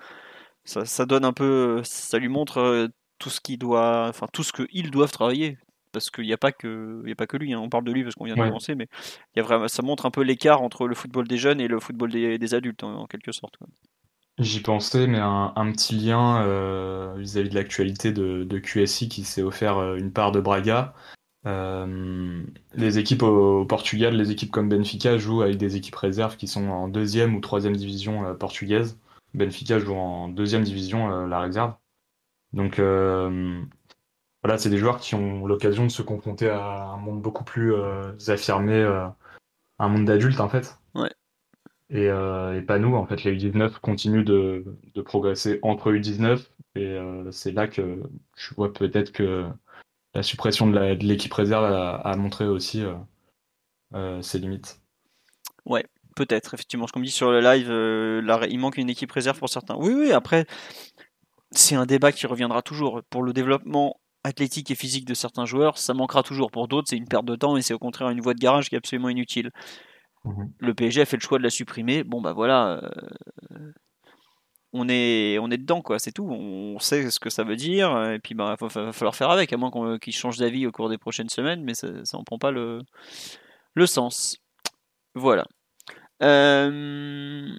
[0.63, 2.87] ça, donne un peu, ça lui montre euh,
[3.19, 5.57] tout ce qu'il doit, enfin tout ce qu'ils doivent travailler.
[5.93, 7.53] Parce qu'il n'y a pas que, il a pas que lui.
[7.53, 7.59] Hein.
[7.59, 8.87] On parle de lui parce qu'on vient de commencer, mais
[9.33, 11.67] il y a vraiment, ça montre un peu l'écart entre le football des jeunes et
[11.67, 13.55] le football des, adultes, en, quelque sorte.
[14.39, 19.77] J'y pensais, mais un, petit lien euh, vis-à-vis de l'actualité de, QSI qui s'est offert
[19.77, 20.93] euh, une part de Braga.
[21.47, 22.43] Euh,
[22.75, 26.67] les équipes au, Portugal, les équipes comme Benfica jouent avec des équipes réserves qui sont
[26.67, 28.99] en deuxième ou troisième division portugaise.
[29.33, 31.73] Benfica joue en deuxième division la réserve.
[32.53, 37.43] Donc voilà, c'est des joueurs qui ont l'occasion de se confronter à un monde beaucoup
[37.43, 37.73] plus
[38.27, 38.83] affirmé,
[39.79, 40.77] un monde d'adultes en fait.
[40.93, 41.11] Ouais.
[41.93, 42.95] Euh, et, pas nous.
[42.95, 44.63] En fait, les U19 continuent de,
[45.05, 46.45] progresser entre U19
[46.75, 48.01] et euh, c'est là que
[48.35, 49.45] je vois peut-être que
[50.13, 52.83] la suppression de l'équipe réserve a, montré aussi
[53.93, 54.81] euh, ses limites.
[55.65, 56.87] Ouais, peut-être, effectivement.
[56.87, 57.69] Ce qu'on me dit sur le live,
[58.49, 59.75] il manque une équipe réserve pour certains.
[59.75, 60.45] Oui, oui, après,
[61.51, 63.01] c'est un débat qui reviendra toujours.
[63.09, 66.51] Pour le développement athlétique et physique de certains joueurs, ça manquera toujours.
[66.51, 68.69] Pour d'autres, c'est une perte de temps et c'est au contraire une voie de garage
[68.69, 69.51] qui est absolument inutile.
[70.27, 70.51] Mhm.
[70.59, 72.03] Le PSG a fait le choix de la supprimer.
[72.03, 72.81] Bon, bah voilà.
[73.51, 73.71] Euh,
[74.73, 76.27] on est, on est dedans, quoi, c'est tout.
[76.29, 79.57] On sait ce que ça veut dire, et puis bah, va, falloir faire avec, à
[79.57, 82.81] moins qu'ils changent d'avis au cours des prochaines semaines, mais ça n'en prend pas le,
[83.73, 84.37] le sens.
[85.15, 85.45] Voilà.
[86.21, 87.49] Euh,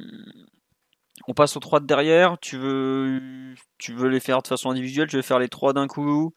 [1.26, 2.38] on passe aux trois de derrière.
[2.40, 5.86] Tu veux, tu veux les faire de façon individuelle, je vais faire les trois d'un
[5.86, 6.32] coup?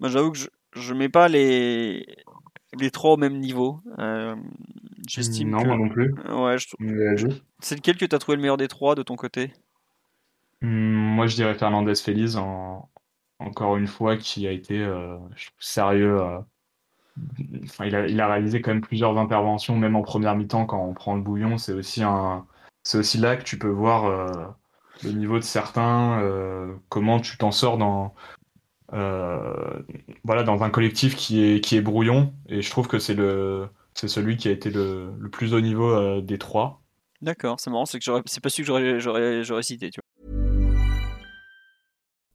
[0.00, 2.06] Moi, j'avoue que je, je mets pas les,
[2.76, 3.80] les trois au même niveau.
[3.98, 4.36] Euh,
[5.06, 6.14] j'estime non, moi non plus.
[6.28, 6.56] Ouais,
[7.60, 9.52] C'est lequel que tu as trouvé le meilleur des trois de ton côté?
[10.60, 12.88] Hmm, Moi, je dirais Fernandez Feliz, en...
[13.38, 15.16] encore une fois, qui a été euh,
[15.58, 16.20] sérieux.
[16.20, 16.38] Euh,
[17.64, 20.84] enfin, il, a, il, a, réalisé quand même plusieurs interventions, même en première mi-temps, quand
[20.84, 21.58] on prend le bouillon.
[21.58, 22.46] C'est aussi, un...
[22.94, 24.30] aussi là que tu peux voir
[25.04, 26.20] le niveau de certains,
[26.88, 28.14] comment tu t'en sors dans,
[28.90, 32.32] voilà, dans un collectif qui est, qui est brouillon.
[32.48, 35.60] Et je trouve que c'est le c'est celui qui a été le, le plus haut
[35.60, 36.80] niveau euh, des trois.
[37.20, 40.04] D'accord, c'est marrant, c'est que c'est pas celui que j'aurais, j'aurais, cité, tu vois.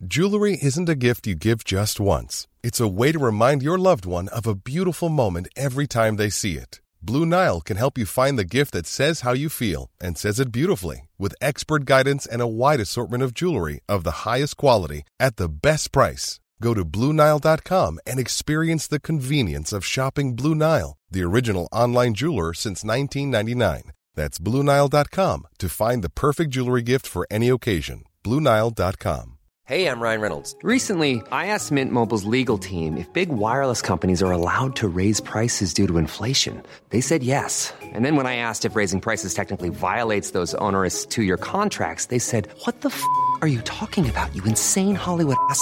[0.06, 2.48] Jewelry isn't a gift you give just once.
[2.62, 6.30] It's a way to remind your loved one of a beautiful moment every time they
[6.30, 6.82] see it.
[7.02, 10.42] Blue Nile can help you find the gift that says how you feel and says
[10.42, 15.04] it beautifully with expert guidance and a wide assortment of jewelry of the highest quality
[15.20, 16.42] at the best price.
[16.63, 22.54] Go to BlueNile.com and experience the convenience of shopping Blue Nile, the original online jeweler
[22.54, 23.91] since 1999.
[24.15, 28.06] That's BlueNile.com to find the perfect jewelry gift for any occasion.
[28.23, 29.32] BlueNile.com.
[29.65, 30.56] Hey, I'm Ryan Reynolds.
[30.62, 35.19] Recently, I asked Mint Mobile's legal team if big wireless companies are allowed to raise
[35.19, 36.63] prices due to inflation.
[36.91, 37.73] They said yes.
[37.82, 42.06] And then when I asked if raising prices technically violates those onerous two year contracts,
[42.06, 43.04] they said, What the f
[43.41, 45.62] are you talking about, you insane Hollywood ass?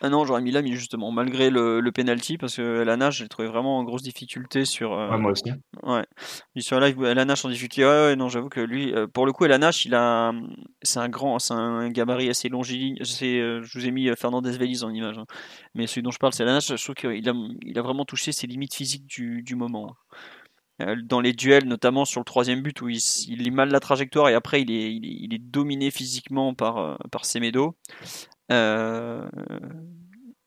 [0.00, 3.28] Ah non, j'aurais mis Lamy justement, malgré le, le penalty, parce que la nage, j'ai
[3.28, 4.92] trouvé vraiment en grosse difficulté sur.
[4.92, 5.50] euh, Ouais, moi aussi.
[5.82, 6.04] Ouais.
[6.54, 7.84] Puis sur live, en difficulté.
[7.84, 10.32] Ouais, ouais, non, j'avoue que lui, euh, pour le coup, la Nash, il a,
[10.82, 12.96] c'est un grand, c'est un gabarit assez longiligne.
[13.00, 15.26] Euh, je vous ai mis euh, Fernandez Vélez en image, hein.
[15.74, 16.68] mais celui dont je parle, c'est la Nash.
[16.68, 19.94] Je trouve qu'il a, il a vraiment touché ses limites physiques du, du moment.
[20.80, 23.80] Euh, Dans les duels, notamment sur le troisième but où il, il lit mal la
[23.80, 27.76] trajectoire et après il est, il est, il est dominé physiquement par, par Semedo.
[28.50, 29.28] Euh,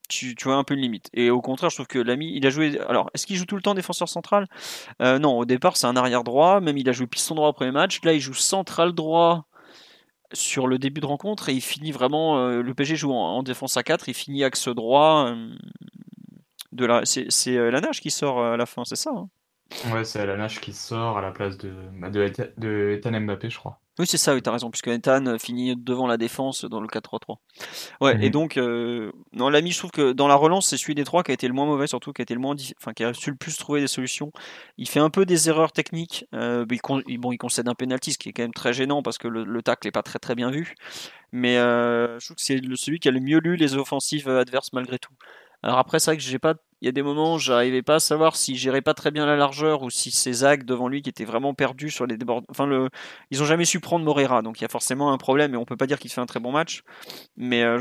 [0.09, 1.09] tu, vois un peu une limite.
[1.13, 2.79] Et au contraire, je trouve que l'ami, il a joué.
[2.87, 4.47] Alors, est-ce qu'il joue tout le temps défenseur central?
[5.01, 6.59] Euh, Non, au départ, c'est un arrière droit.
[6.59, 8.01] Même il a joué piston droit au premier match.
[8.03, 9.45] Là, il joue central droit
[10.33, 12.39] sur le début de rencontre et il finit vraiment.
[12.39, 14.09] euh, le PG joue en, en défense à 4.
[14.09, 15.33] Il finit axe droit.
[16.71, 19.29] de la, c'est c'est, la nage qui sort à la fin, c'est ça hein?
[19.93, 21.71] Ouais, c'est la nage qui sort à la place de,
[22.09, 23.79] de, de Ethan Mbappé, je crois.
[24.01, 26.87] Oui, c'est ça, oui, t'as raison, puisque Ethan euh, finit devant la défense dans le
[26.87, 27.39] 4-3-3.
[28.01, 28.31] Ouais, et Mhm.
[28.31, 31.31] donc, euh, non, l'ami, je trouve que dans la relance, c'est celui des trois qui
[31.31, 33.29] a été le moins mauvais, surtout, qui a été le moins, enfin, qui a su
[33.29, 34.31] le plus trouver des solutions.
[34.77, 36.25] Il fait un peu des erreurs techniques.
[36.33, 39.03] euh, il, con- bon, il concède un penalty, ce qui est quand même très gênant
[39.03, 40.73] parce que le, le tacle n'est pas très très bien vu.
[41.31, 44.73] Mais euh, je trouve que c'est celui qui a le mieux lu les offensives adverses
[44.73, 45.13] malgré tout.
[45.63, 46.56] Alors après, c'est vrai que j'ai pas.
[46.82, 49.28] Il y a des moments où j'arrivais pas à savoir s'il gérait pas très bien
[49.28, 52.41] la largeur ou si ses Zag devant lui qui étaient vraiment perdus sur les débords.
[52.50, 52.89] Enfin, le,
[53.30, 55.65] ils ont jamais su prendre Morera, donc il y a forcément un problème et on
[55.65, 56.82] peut pas dire qu'il fait un très bon match.
[57.38, 57.80] Mais euh,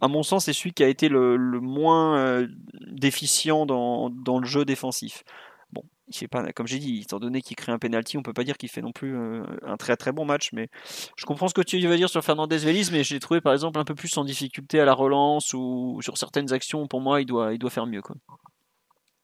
[0.00, 2.48] à mon sens, c'est celui qui a été le, le moins euh,
[2.86, 5.24] déficient dans, dans le jeu défensif.
[6.54, 8.82] Comme j'ai dit, étant donné qu'il crée un penalty, on peut pas dire qu'il fait
[8.82, 10.50] non plus euh, un très très bon match.
[10.52, 10.68] Mais
[11.16, 13.52] je comprends ce que tu veux dire sur Fernandez Vélez, mais je l'ai trouvé par
[13.52, 16.86] exemple un peu plus en difficulté à la relance ou sur certaines actions.
[16.86, 18.02] Pour moi, il doit, il doit faire mieux.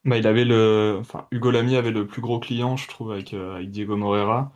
[0.05, 3.57] Bah, il avait le, Hugo Lamy avait le plus gros client, je trouve, avec, euh,
[3.57, 4.53] avec Diego Moreira.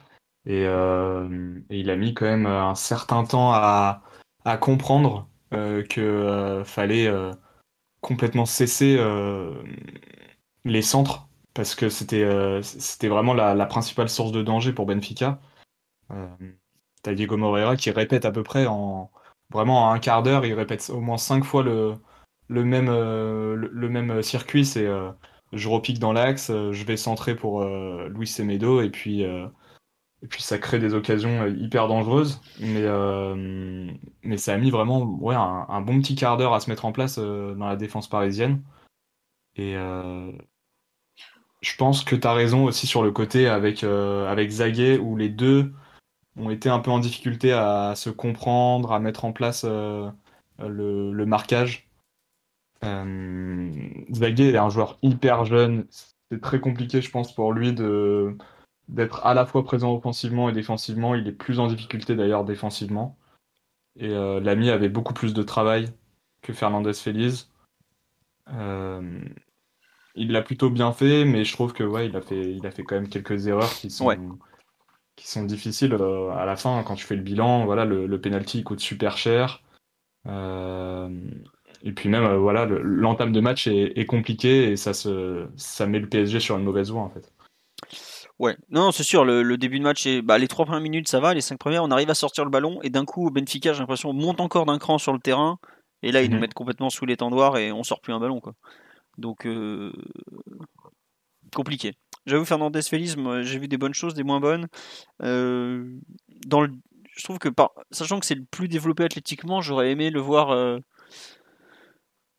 [0.47, 4.03] Et, euh, et il a mis quand même un certain temps à,
[4.45, 7.13] à comprendre euh, que fallait
[8.01, 8.99] complètement cesser
[10.65, 14.87] les centres parce que c'était euh, c'était vraiment la, la principale source de danger pour
[14.87, 15.41] Benfica.
[16.11, 16.29] Euh,
[17.03, 19.11] t'as Diego Moreira qui répète à peu près en
[19.51, 21.95] vraiment en un quart d'heure, il répète au moins cinq fois le,
[22.49, 25.11] le même, euh, le, même circuit, c'est euh,
[25.53, 30.29] je repique dans l'axe, euh, je vais centrer pour euh, Luis Semedo et puis et
[30.29, 32.87] puis ça crée des occasions hyper dangereuses, mais
[34.23, 36.85] mais ça a mis vraiment ouais un, un bon petit quart d'heure à se mettre
[36.85, 38.63] en place dans la défense parisienne
[39.57, 40.33] et euh,
[41.63, 45.17] je pense que tu as raison aussi sur le côté avec euh, avec Zaguet où
[45.17, 45.73] les deux
[46.37, 50.11] ont été un peu en difficulté à se comprendre, à mettre en place euh,
[50.59, 51.89] le, marquage.
[52.85, 53.71] Euh,
[54.13, 55.87] Zaguet est un joueur hyper jeune.
[56.31, 58.37] C'est très compliqué, je pense, pour lui de
[58.89, 61.15] d'être à la fois présent offensivement et défensivement.
[61.15, 63.17] Il est plus en difficulté d'ailleurs défensivement.
[63.97, 65.93] Et euh, Lamy avait beaucoup plus de travail
[66.43, 67.51] que Fernandez Feliz.
[70.15, 72.71] Il l'a plutôt bien fait, mais je trouve que ouais, il a fait, il a
[72.71, 74.19] fait quand même quelques erreurs qui sont, Ouais.
[75.17, 77.65] qui sont difficiles euh, à la fin quand tu fais le bilan.
[77.65, 79.63] Voilà, le, le penalty il coûte super cher.
[80.27, 81.09] Euh,
[81.83, 85.47] et puis même euh, voilà, le- l'entame de match est, est compliqué et ça se,
[85.57, 87.33] ça met le PSG sur une mauvaise voie en fait.
[88.39, 91.09] Ouais, non, c'est sûr, le, le début de match, est, bah, les trois premières minutes,
[91.09, 93.73] ça va, les cinq premières, on arrive à sortir le ballon, et d'un coup, Benfica,
[93.73, 95.59] j'ai l'impression, monte encore d'un cran sur le terrain,
[96.03, 96.41] et là, ils nous Mhm.
[96.41, 98.55] mettent complètement sous l'étendoir, et on sort plus un ballon, quoi.
[99.19, 99.93] Donc, euh,
[101.55, 101.95] compliqué.
[102.27, 104.69] J'avoue, Fernandez Félix, j'ai vu des bonnes choses, des moins bonnes.
[105.23, 105.99] Euh,
[106.47, 106.71] dans le,
[107.17, 107.49] je trouve que,
[107.91, 110.79] sachant que c'est le plus développé athlétiquement, j'aurais aimé le voir, euh,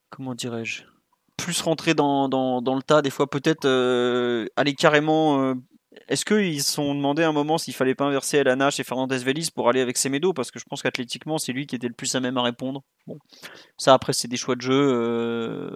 [0.09, 0.83] comment dirais-je,
[1.38, 5.53] plus rentrer dans, dans, dans le tas, des fois, peut-être euh, aller carrément.
[6.07, 9.17] est-ce qu'ils se sont demandé à un moment s'il fallait pas inverser Elanache et Fernandez
[9.17, 10.31] Vélez pour aller avec Semedo?
[10.31, 12.83] Parce que je pense qu'athlétiquement, c'est lui qui était le plus à même à répondre.
[13.05, 13.19] Bon,
[13.77, 15.75] ça après, c'est des choix de jeu.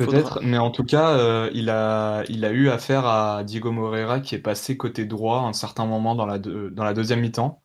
[0.00, 3.72] Euh, Peut-être, mais en tout cas, euh, il a, il a eu affaire à Diego
[3.72, 6.94] Moreira qui est passé côté droit à un certain moment dans la, deux- dans la
[6.94, 7.62] deuxième mi-temps.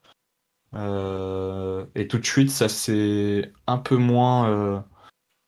[0.74, 4.84] et tout de suite, ça s'est un peu moins.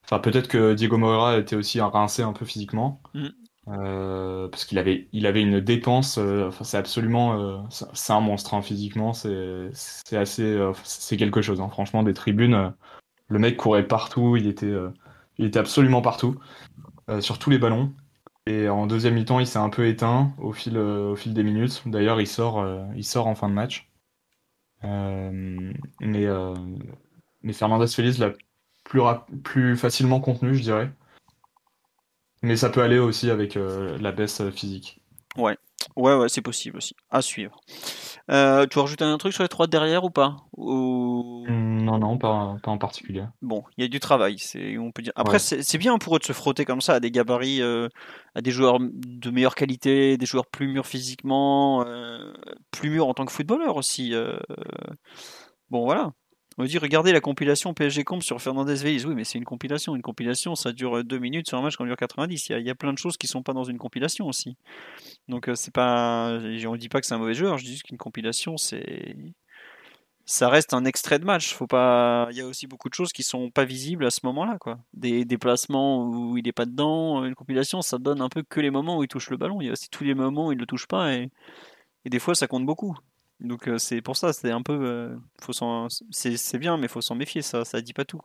[0.06, 3.02] Enfin, peut-être que Diego Moreira était aussi rincé un peu physiquement.
[3.13, 4.50] Mm.
[4.52, 6.17] parce qu'il avait, il avait une dépense.
[6.17, 7.69] enfin, c'est absolument.
[7.69, 9.13] c'est un monstre hein, physiquement.
[9.13, 9.72] C'est
[10.17, 10.60] assez.
[10.84, 11.62] c'est quelque chose.
[11.62, 11.69] Hein.
[11.69, 12.74] Franchement, des tribunes.
[13.30, 14.36] le mec courait partout.
[14.36, 14.74] Il était,
[15.38, 16.38] il était absolument partout.
[17.19, 17.93] sur tous les ballons.
[18.46, 21.43] Et en deuxième mi-temps, il s'est un peu éteint au fil, euh, au fil des
[21.43, 21.82] minutes.
[21.86, 23.89] D'ailleurs, il sort, euh, il sort en fin de match.
[24.84, 26.28] Euh, mais,
[27.41, 28.34] mais Fernandez Félix l'a
[28.84, 29.02] plus,
[29.43, 30.91] plus facilement contenu, je dirais.
[32.41, 35.02] Mais ça peut aller aussi avec la baisse physique.
[35.38, 35.58] Ouais,
[35.96, 36.96] ouais, ouais, c'est possible aussi.
[37.10, 37.62] À suivre.
[38.32, 42.18] Euh, tu veux rajouter un truc sur les trois derrière ou pas mm, Non, non,
[42.18, 43.26] pas, pas, en particulier.
[43.42, 45.14] Bon, il y a du travail, c'est on peut dire.
[45.16, 47.90] Après, c'est bien pour eux de se frotter comme ça à des gabarits, euh,
[48.36, 52.34] à des joueurs de meilleure qualité, des joueurs plus mûrs physiquement, euh,
[52.72, 54.14] plus mûrs en tant que footballeur aussi.
[55.70, 56.12] Bon, voilà.
[56.58, 59.06] On dit, regardez la compilation PSG Comp sur Fernandez Vélez.
[59.06, 59.96] Oui, mais c'est une compilation.
[59.96, 62.50] Une compilation, ça dure deux minutes sur un match quand dure 90.
[62.50, 64.56] Il y, a, plein de choses qui sont pas dans une compilation aussi.
[65.28, 66.39] Donc, euh, c'est pas.
[66.68, 67.58] On dit pas que c'est un mauvais joueur.
[67.58, 69.16] Je dis juste qu'une compilation, c'est.
[70.26, 71.54] Ça reste un extrait de match.
[71.54, 72.28] Faut pas.
[72.32, 74.80] Il y a aussi beaucoup de choses qui sont pas visibles à ce moment-là, quoi.
[74.94, 77.26] Des déplacements où il est pas dedans.
[77.26, 79.60] Une compilation, ça donne un peu que les moments où il touche le ballon.
[79.62, 81.13] Il y a aussi tous les moments où il le touche pas
[82.06, 82.98] et des fois, ça compte beaucoup.
[83.44, 87.42] Donc euh, c'est pour ça, c'est un peu, euh, c'est bien, mais faut s'en méfier,
[87.42, 88.22] ça, ça dit pas tout.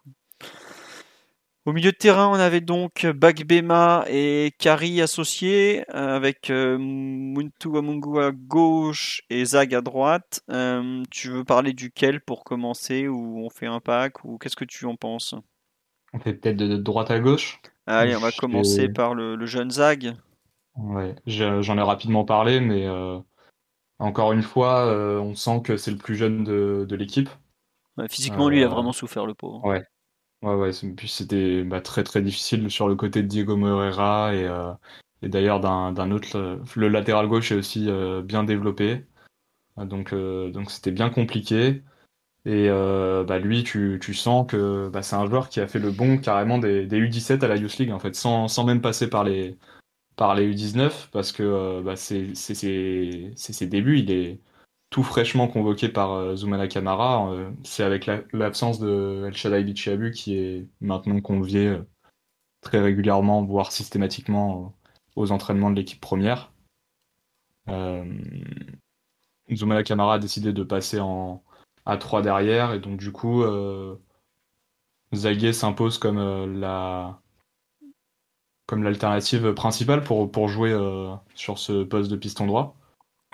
[1.66, 8.20] Au milieu de terrain, on avait donc Bagbema et Kari associés, euh, avec Muntu Amungu
[8.22, 10.40] à gauche et Zag à droite.
[11.10, 14.86] tu veux parler duquel pour commencer, ou on fait un pack, ou qu'est-ce que tu
[14.86, 15.34] en penses?
[16.14, 17.60] On fait peut-être de droite à gauche.
[17.86, 20.14] Allez, on va commencer par le, le, jeune Zag.
[20.76, 22.86] Ouais, j'en ai rapidement parlé, mais
[23.98, 27.28] encore une fois, euh, on sent que c'est le plus jeune de, l'équipe.
[28.08, 29.64] physiquement, lui, il a euh, vraiment souffert, le pauvre.
[29.64, 29.84] Ouais.
[30.42, 30.70] Ouais, ouais.
[30.96, 34.72] Puis c'était bah, très très difficile sur le côté de Diego Moreira et, euh,
[35.22, 36.60] d'ailleurs d'un autre.
[36.76, 37.88] Le latéral gauche est aussi
[38.22, 39.04] bien développé.
[39.76, 41.82] Donc donc c'était bien compliqué.
[42.44, 46.18] Et bah, lui, tu, sens que bah, c'est un joueur qui a fait le bon
[46.18, 49.58] carrément des, U17 à la Youth League, en fait, sans, sans même passer par les,
[50.18, 54.00] par les U19 parce que euh, bah, c'est ses débuts.
[54.00, 54.40] Il est
[54.90, 57.30] tout fraîchement convoqué par euh, Zoumana Kamara.
[57.32, 61.78] Euh, c'est avec l'absence de El Shaddai Bichabu qui est maintenant convié
[62.62, 64.74] très régulièrement, voire systématiquement
[65.16, 66.52] aux entraînements de l'équipe première.
[69.54, 71.44] Zoumana Kamara a décidé de passer en,
[71.86, 73.44] à 3 derrière et donc du coup
[75.14, 77.20] Zague s'impose comme la
[78.68, 82.76] comme l'alternative principale pour, pour jouer euh, sur ce poste de piston droit.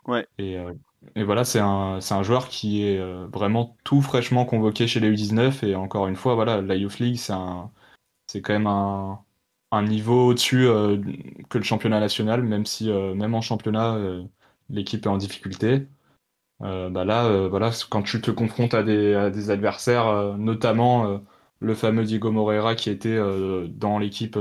[0.06, 0.26] Ouais.
[0.38, 0.72] Et, euh,
[1.16, 5.10] et voilà, c'est un, un, joueur qui est euh, vraiment tout fraîchement convoqué chez les
[5.10, 5.66] U19.
[5.66, 9.18] Et encore une fois, voilà, la Youth League, c'est quand même un,
[9.72, 10.68] un niveau au-dessus
[11.48, 13.98] que le championnat national, même si même en championnat,
[14.70, 15.88] l'équipe est en difficulté.
[16.60, 21.20] bah là, voilà, quand tu te confrontes à des, à des adversaires, notamment
[21.58, 23.18] le fameux Diego Moreira qui était
[23.68, 24.38] dans l'équipe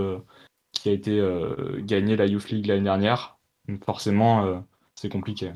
[0.83, 3.37] qui a été euh, gagné la Youth League l'année dernière.
[3.69, 4.59] Donc forcément, euh,
[4.95, 5.53] c'est compliqué.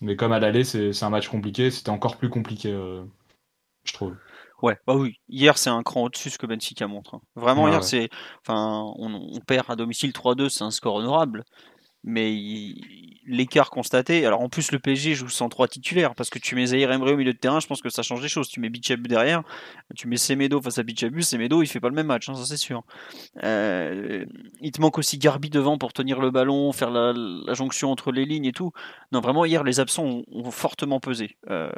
[0.00, 3.02] Mais comme à l'aller, c'est un match compliqué, c'était encore plus compliqué, euh,
[3.82, 4.14] je trouve.
[4.62, 5.16] Ouais, bah oui.
[5.28, 7.16] Hier, c'est un cran au-dessus ce que Benfica montre.
[7.16, 7.20] Hein.
[7.34, 8.10] Vraiment, hier, c'est.
[8.46, 11.44] Enfin, on, on, perd à domicile 3-2, c'est un score honorable
[12.02, 12.34] mais
[13.26, 14.24] l'écart constaté.
[14.26, 17.12] Alors en plus, le PSG joue sans trois titulaires parce que tu mets Zahir Emre
[17.12, 18.48] au milieu de terrain, je pense que ça change les choses.
[18.48, 19.42] Tu mets Bichabu derrière,
[19.94, 22.44] tu mets Semedo face à Bichabu, Semedo il fait pas le même match, hein, ça
[22.44, 22.82] c'est sûr.
[23.42, 24.24] Euh,
[24.60, 28.24] il te manque aussi Garbi devant pour tenir le ballon, faire la, jonction entre les
[28.24, 28.72] lignes et tout.
[29.12, 31.36] Non, vraiment, hier les absents ont, fortement pesé.
[31.50, 31.70] Euh,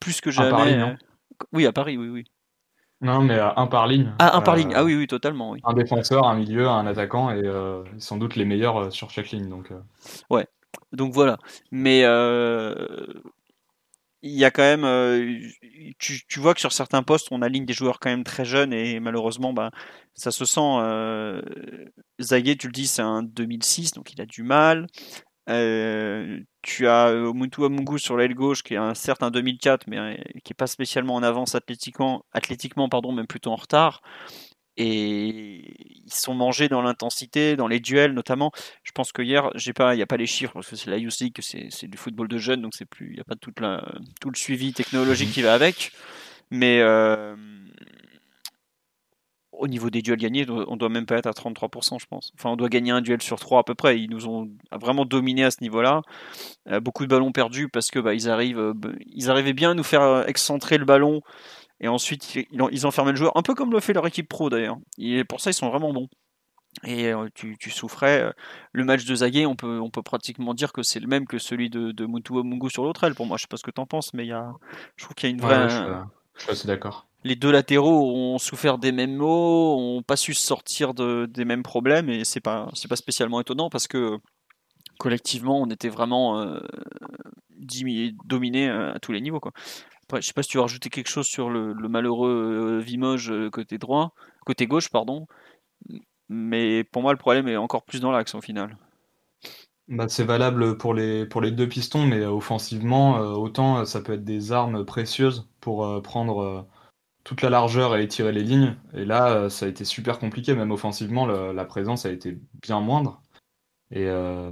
[0.00, 0.74] plus que jamais.
[0.74, 0.94] Euh,
[1.52, 2.24] oui, à Paris, oui, oui.
[3.02, 4.12] Non, mais euh, un par ligne.
[4.20, 4.72] Ah, un par ligne.
[4.74, 5.50] Ah oui, oui, totalement.
[5.50, 5.60] Oui.
[5.64, 9.30] Un défenseur, un milieu, un attaquant et euh, sans doute les meilleurs euh, sur chaque
[9.30, 9.48] ligne.
[9.48, 9.72] Donc,
[10.30, 10.46] Ouais,
[10.92, 11.36] donc voilà.
[11.72, 12.02] Mais
[14.24, 14.86] il y a quand même.
[15.98, 18.72] Tu, tu, vois que sur certains postes, on aligne des joueurs quand même très jeunes
[18.72, 19.72] et malheureusement, bah,
[20.14, 21.42] ça se sent.
[22.20, 24.86] Zaguet, tu le dis, c'est un 2006, donc il a du mal.
[25.48, 29.88] Euh, tu as euh, Muntu Amungu sur l'aile gauche qui est un, certes un 2004
[29.88, 34.02] mais euh, qui est pas spécialement en avance athlétiquement, athlétiquement pardon, même plutôt en retard.
[34.78, 35.74] Et
[36.06, 38.52] ils sont mangés dans l'intensité, dans les duels notamment.
[38.84, 40.90] Je pense que hier, j'ai pas, il n'y a pas les chiffres parce que c'est
[40.90, 43.36] la Youth League, c'est du football de jeunes, donc c'est plus, il n'y a pas
[43.36, 43.84] toute la,
[44.20, 45.92] tout le suivi technologique qui va avec.
[46.50, 46.80] Mais
[49.52, 52.32] au niveau des duels gagnés, on doit même pas être à 33%, je pense.
[52.38, 53.98] Enfin, on doit gagner un duel sur trois à peu près.
[54.00, 56.02] Ils nous ont vraiment dominé à ce niveau-là.
[56.68, 58.74] Euh, beaucoup de ballons perdus parce que bah, ils arrivent, euh,
[59.06, 61.20] ils arrivaient bien à nous faire euh, excentrer le ballon
[61.80, 64.78] et ensuite ils, enfermaient le joueur, un peu comme le fait leur équipe pro d'ailleurs.
[64.98, 66.08] Et pour ça, ils sont vraiment bons.
[66.84, 68.32] Et tu, souffrais.
[68.72, 71.38] Le match de Zaguet, on peut, on peut pratiquement dire que c'est le même que
[71.38, 73.14] celui de, de Mutu Mungu sur l'autre aile.
[73.14, 74.52] Pour moi, je sais pas ce que tu en penses, mais il y a,
[74.96, 75.68] je trouve qu'il y a une vraie.
[75.68, 80.34] je, suis assez d'accord les deux latéraux ont souffert des mêmes maux, ont pas su
[80.34, 84.18] sortir de, des mêmes problèmes et c'est pas c'est pas spécialement étonnant parce que
[84.98, 86.60] collectivement on était vraiment euh,
[88.24, 89.52] dominé à tous les niveaux quoi.
[90.04, 93.50] Après, je sais pas si tu veux rajouter quelque chose sur le, malheureux euh, euh,
[93.50, 95.26] côté droit, côté gauche pardon,
[96.28, 98.76] mais pour moi le problème est encore plus dans l'axe au final.
[99.88, 104.24] Bah, c'est valable pour les, pour les deux pistons, mais offensivement, autant ça peut être
[104.24, 106.66] des armes précieuses pour prendre
[107.24, 108.76] toute la largeur et étirer les lignes.
[108.94, 112.80] Et là, euh, ça a été super compliqué, même offensivement, la présence a été bien
[112.80, 113.22] moindre.
[113.90, 114.50] Et, euh,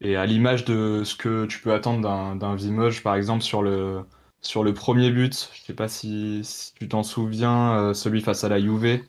[0.00, 2.00] et à l'image de ce que tu peux attendre
[2.36, 4.04] d'un Vimoge, par exemple, sur le,
[4.40, 6.42] sur le premier but, je sais pas si,
[6.78, 9.00] tu t'en souviens, euh, celui face à la Juve,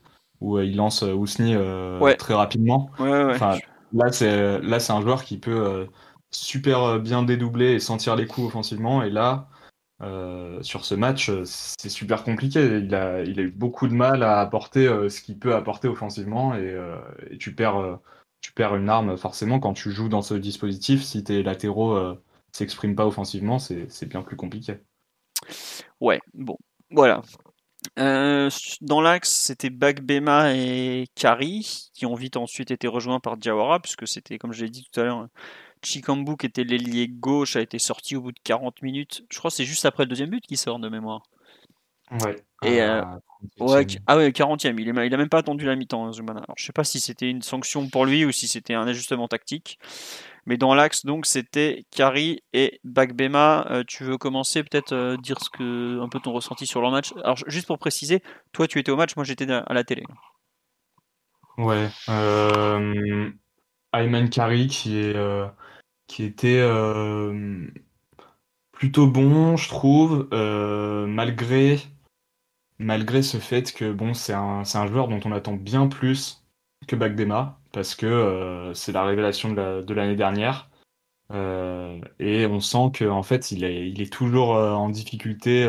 [0.42, 1.56] où il lance Ousni
[2.18, 2.90] très rapidement.
[3.00, 3.58] enfin,
[3.94, 5.88] là, c'est là, c'est un joueur qui peut
[6.32, 9.02] super bien dédoubler et sentir les coups offensivement.
[9.04, 9.48] Et là,
[10.02, 12.80] euh, sur ce match, euh, c'est super compliqué.
[12.80, 16.76] Il a, eu beaucoup de mal à apporter euh, ce qu'il peut apporter offensivement et,
[17.40, 18.00] tu, perds,
[18.42, 21.04] tu perds une arme forcément quand tu joues dans ce dispositif.
[21.04, 21.98] Si tes latéraux
[22.52, 24.78] s'expriment pas offensivement, c'est bien plus compliqué.
[26.02, 26.58] Ouais, bon,
[26.90, 27.22] voilà.
[27.98, 34.08] dans l'axe, c'était Bagbema et Kari qui ont vite ensuite été rejoints par Diawara, puisque
[34.08, 35.28] c'était, comme je l'ai dit tout à l'heure,
[35.86, 39.24] Chikambu, qui était l'ailier gauche, a été sorti au bout de 40 minutes.
[39.30, 41.24] Je crois que c'est juste après le deuxième but qu'il sort de mémoire.
[42.12, 42.36] Ouais.
[42.64, 44.80] Et euh, ah ouais, 40e.
[44.80, 46.42] Il, n'a il a même pas attendu la mi-temps, Zumana.
[46.42, 49.28] Alors, je sais pas si c'était une sanction pour lui ou si c'était un ajustement
[49.28, 49.80] tactique.
[50.46, 53.68] Mais dans l'axe, donc, c'était Kari et Bagbema.
[53.72, 56.92] Euh, tu veux commencer, peut-être euh, dire ce que, un peu ton ressenti sur leur
[56.92, 57.14] match?
[57.24, 58.22] Alors, juste pour préciser,
[58.52, 60.04] toi, tu étais au match, moi, j'étais à la télé.
[61.58, 61.90] Ouais.
[63.94, 65.16] Ayman Kari qui est
[66.08, 67.68] qui était euh,
[68.72, 71.80] plutôt bon, je trouve, euh, malgré,
[73.22, 76.46] ce fait que bon, c'est un, un, joueur dont on attend bien plus
[76.88, 80.70] que Bagdema, parce que euh, c'est la révélation de l'année dernière.
[81.32, 85.68] et on sent qu'en en fait, il est, toujours en difficulté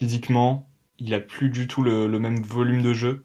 [0.00, 0.70] physiquement.
[0.98, 3.24] Il a plus du tout le, le même volume de jeu.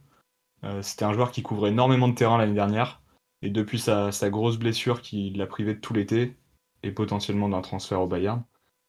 [0.82, 3.03] C'était un joueur qui couvrait énormément de terrain l'année dernière.
[3.44, 6.38] Et depuis sa, grosse blessure qui l'a privé de tout l'été,
[6.82, 8.44] et potentiellement d'un transfert au Bayern,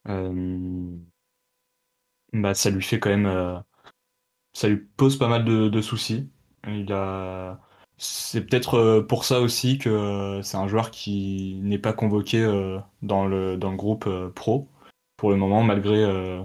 [0.08, 0.96] euh,
[2.32, 3.26] bah, ça lui fait quand même.
[3.26, 3.58] Euh,
[4.52, 6.30] ça lui pose pas mal de, soucis.
[6.68, 7.60] Il a.
[7.96, 12.44] C'est peut-être euh, pour ça aussi que c'est un joueur qui n'est pas convoqué
[13.02, 14.68] dans le, dans le groupe pro
[15.16, 16.44] pour le moment, malgré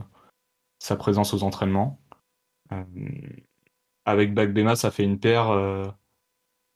[0.79, 1.99] sa présence aux entraînements.
[4.05, 5.51] avec Bagbema, ça fait une paire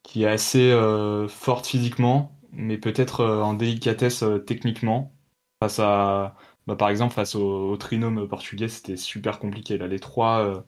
[0.03, 5.13] qui est assez euh, forte physiquement, mais peut-être euh, en délicatesse euh, techniquement.
[5.61, 6.35] Face à,
[6.67, 9.77] bah, par exemple, face au, trinôme portugais, c'était super compliqué.
[9.77, 10.65] Là, les trois,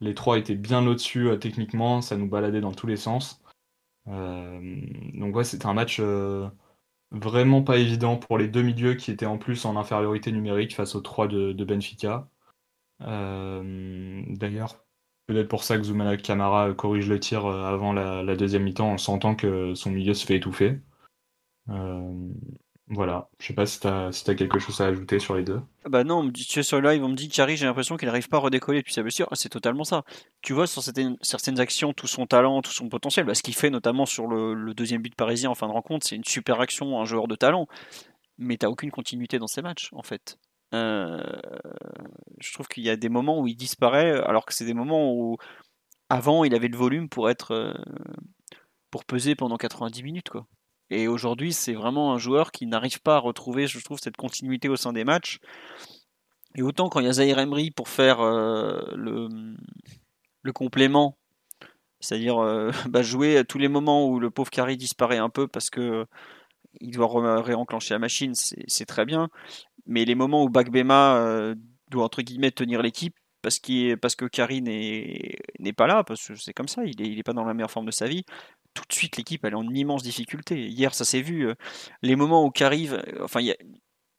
[0.00, 3.42] les trois étaient bien au-dessus techniquement, ça nous baladait dans tous les sens.
[4.06, 6.00] donc ouais, c'était un match
[7.12, 10.94] vraiment pas évident pour les deux milieux qui étaient en plus en infériorité numérique face
[10.96, 12.28] aux trois de, de Benfica.
[13.00, 14.83] D'ailleurs,
[15.26, 18.98] Peut-être pour ça que Zoumana Camara corrige le tir euh, avant la, deuxième mi-temps en
[18.98, 20.80] sentant que son milieu se fait étouffer.
[21.70, 22.28] Euh,
[22.88, 25.60] voilà, je sais pas si tu as, quelque chose à ajouter sur les deux.
[25.86, 28.06] Ah bah non, tu es sur le live, on me dit qu'Harry, j'ai l'impression qu'il
[28.06, 29.26] n'arrive pas à redécoller depuis sa blessure.
[29.30, 30.04] Ah, c'est totalement ça.
[30.42, 33.24] Tu vois sur certaines, actions tout son talent, tout son potentiel.
[33.24, 36.16] Bah, ce qu'il fait notamment sur le, deuxième but parisien en fin de rencontre, c'est
[36.16, 37.66] une super action, un joueur de talent.
[38.36, 40.38] Mais tu aucune continuité dans ses matchs en fait.
[40.74, 41.22] Euh,
[42.40, 45.12] je trouve qu'il y a des moments où il disparaît, alors que c'est des moments
[45.12, 45.36] où
[46.08, 47.74] avant il avait le volume pour être euh,
[48.90, 50.46] pour peser pendant 90 minutes quoi.
[50.90, 54.68] Et aujourd'hui, c'est vraiment un joueur qui n'arrive pas à retrouver, je trouve, cette continuité
[54.68, 55.38] au sein des matchs.
[56.56, 59.28] Et autant quand il y a Zahir Emery pour faire euh, le,
[60.42, 61.16] le complément,
[62.00, 62.36] c'est-à-dire
[62.88, 66.06] bah, jouer à tous les moments où le pauvre Carry disparaît un peu parce que
[66.80, 69.30] il doit réenclencher la machine, c'est très bien
[69.86, 71.54] mais les moments où Bagbema euh,
[71.90, 73.60] doit entre guillemets tenir l'équipe parce,
[74.00, 77.22] parce que Karine n'est pas là, parce que c'est comme ça, il n'est il est
[77.22, 78.24] pas dans la meilleure forme de sa vie,
[78.74, 80.66] tout de suite l'équipe elle est en immense difficulté.
[80.66, 81.54] Hier ça s'est vu, euh,
[82.02, 83.54] les moments où qu'arrive, enfin il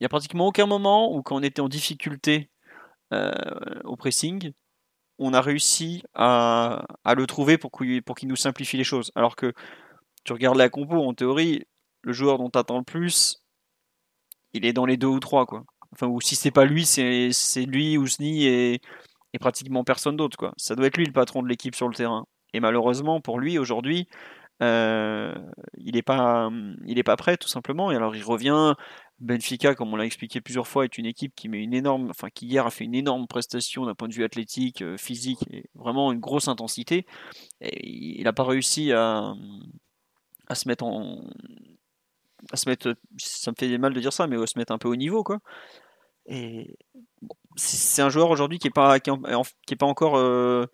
[0.00, 2.50] y a, pratiquement aucun moment où quand on était en difficulté
[3.12, 3.32] euh,
[3.84, 4.52] au pressing,
[5.18, 6.84] on a réussi à,
[7.16, 9.12] le trouver pour qu'il qu'il nous simplifie les choses.
[9.14, 9.52] Alors que
[10.24, 11.64] tu regardes la compo, en théorie,
[12.02, 13.45] le joueur dont tu attends le plus,
[14.56, 15.64] il est dans les deux ou trois, quoi.
[15.92, 17.30] Enfin, ou si c'est pas lui, c'est
[17.66, 18.80] lui, Ousni et,
[19.32, 20.52] et pratiquement personne d'autre, quoi.
[20.56, 22.26] Ça doit être lui le patron de l'équipe sur le terrain.
[22.52, 24.08] Et malheureusement, pour lui, aujourd'hui,
[24.62, 25.34] euh,
[25.78, 26.50] il n'est pas,
[26.86, 27.90] il est pas prêt, tout simplement.
[27.92, 28.74] Et alors, il revient.
[29.18, 32.28] Benfica, comme on l'a expliqué plusieurs fois, est une équipe qui met une énorme, enfin
[32.28, 35.70] qui hier a fait une énorme prestation d'un point de vue athlétique, euh, physique, et
[35.74, 37.06] vraiment une grosse intensité.
[37.62, 39.32] Et il n'a pas réussi à,
[40.48, 41.24] à se mettre en,
[42.52, 44.78] à se mettre, ça me fait mal de dire ça, mais à se mettre un
[44.78, 45.38] peu au niveau, quoi.
[46.26, 46.76] Et
[47.56, 50.66] c'est un joueur aujourd'hui qui est pas, qui est, pas encore, euh,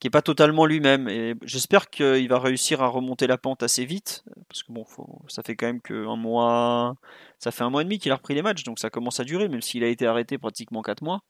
[0.00, 1.08] qui est pas totalement lui-même.
[1.08, 4.84] Et j'espère qu'il va réussir à remonter la pente assez vite, parce que bon,
[5.28, 6.94] ça fait quand même que un mois,
[7.38, 9.24] ça fait un mois et demi qu'il a repris les matchs, donc ça commence à
[9.24, 11.20] durer, même s'il a été arrêté pratiquement 4 mois.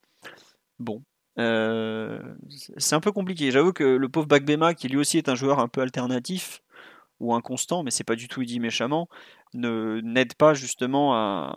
[0.78, 1.02] Bon,
[1.38, 2.20] euh,
[2.76, 3.50] c'est un peu compliqué.
[3.50, 6.62] J'avoue que le pauvre Bagbema, qui lui aussi est un joueur un peu alternatif
[7.20, 9.08] ou inconstant, mais c'est pas du tout dit méchamment,
[9.54, 11.54] ne n'aide pas justement à,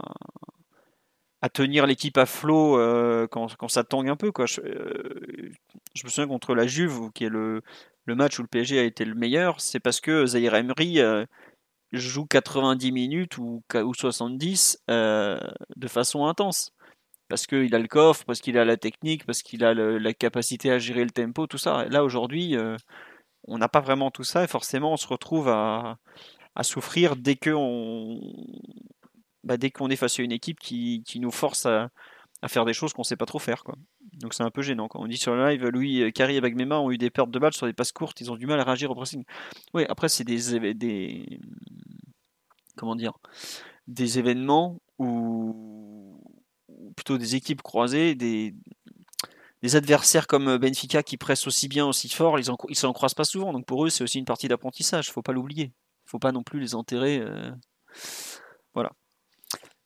[1.42, 4.32] à tenir l'équipe à flot euh, quand, quand, ça tangue un peu.
[4.32, 4.46] Quoi.
[4.46, 5.52] Je, euh,
[6.04, 7.62] me souviens contre la Juve, qui est le,
[8.06, 11.26] le, match où le PSG a été le meilleur, c'est parce que Zahir Emery euh,
[11.92, 16.72] joue 90 minutes ou, ou 70 de façon intense.
[17.28, 20.70] Parce qu'il a le coffre, parce qu'il a la technique, parce qu'il a la capacité
[20.70, 21.86] à gérer le tempo, tout ça.
[21.86, 22.58] Là, aujourd'hui,
[23.48, 25.98] on n'a pas vraiment tout ça et forcément, on se retrouve à,
[26.64, 28.20] souffrir dès qu'on
[29.44, 31.90] bah, qu'on est face à une équipe qui, nous force à,
[32.48, 33.64] faire des choses qu'on sait pas trop faire.
[34.14, 34.90] Donc c'est un peu gênant.
[34.96, 37.54] On dit sur le live, Louis, Kari et Bagmema ont eu des pertes de balles
[37.54, 39.24] sur des passes courtes, ils ont du mal à réagir au pressing.
[39.74, 41.40] Oui, après c'est des, des
[42.76, 43.14] comment dire
[43.88, 46.22] des événements ou
[46.96, 48.54] plutôt des équipes croisées, des,
[49.62, 53.26] des adversaires comme Benfica qui pressent aussi bien, aussi fort, ils, ne s'en croisent pas
[53.26, 53.54] souvent.
[53.54, 55.12] Donc pour eux, c'est aussi une partie d'apprentissage.
[55.12, 55.72] Faut pas l'oublier
[56.12, 57.20] faut pas non plus les enterrer.
[57.20, 57.52] Euh,
[58.74, 58.92] voilà.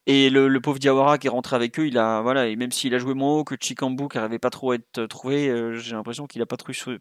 [0.08, 2.94] Et le, pauvre Diawara qui est rentré avec eux, il a voilà, et même s'il
[2.94, 5.96] a joué moins haut que Chikambu qui n'arrivait pas trop à être trouvé, euh, j'ai
[5.96, 6.58] l'impression qu'il n'a pas,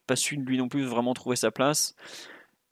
[0.06, 1.94] pas su lui non plus vraiment trouver sa place.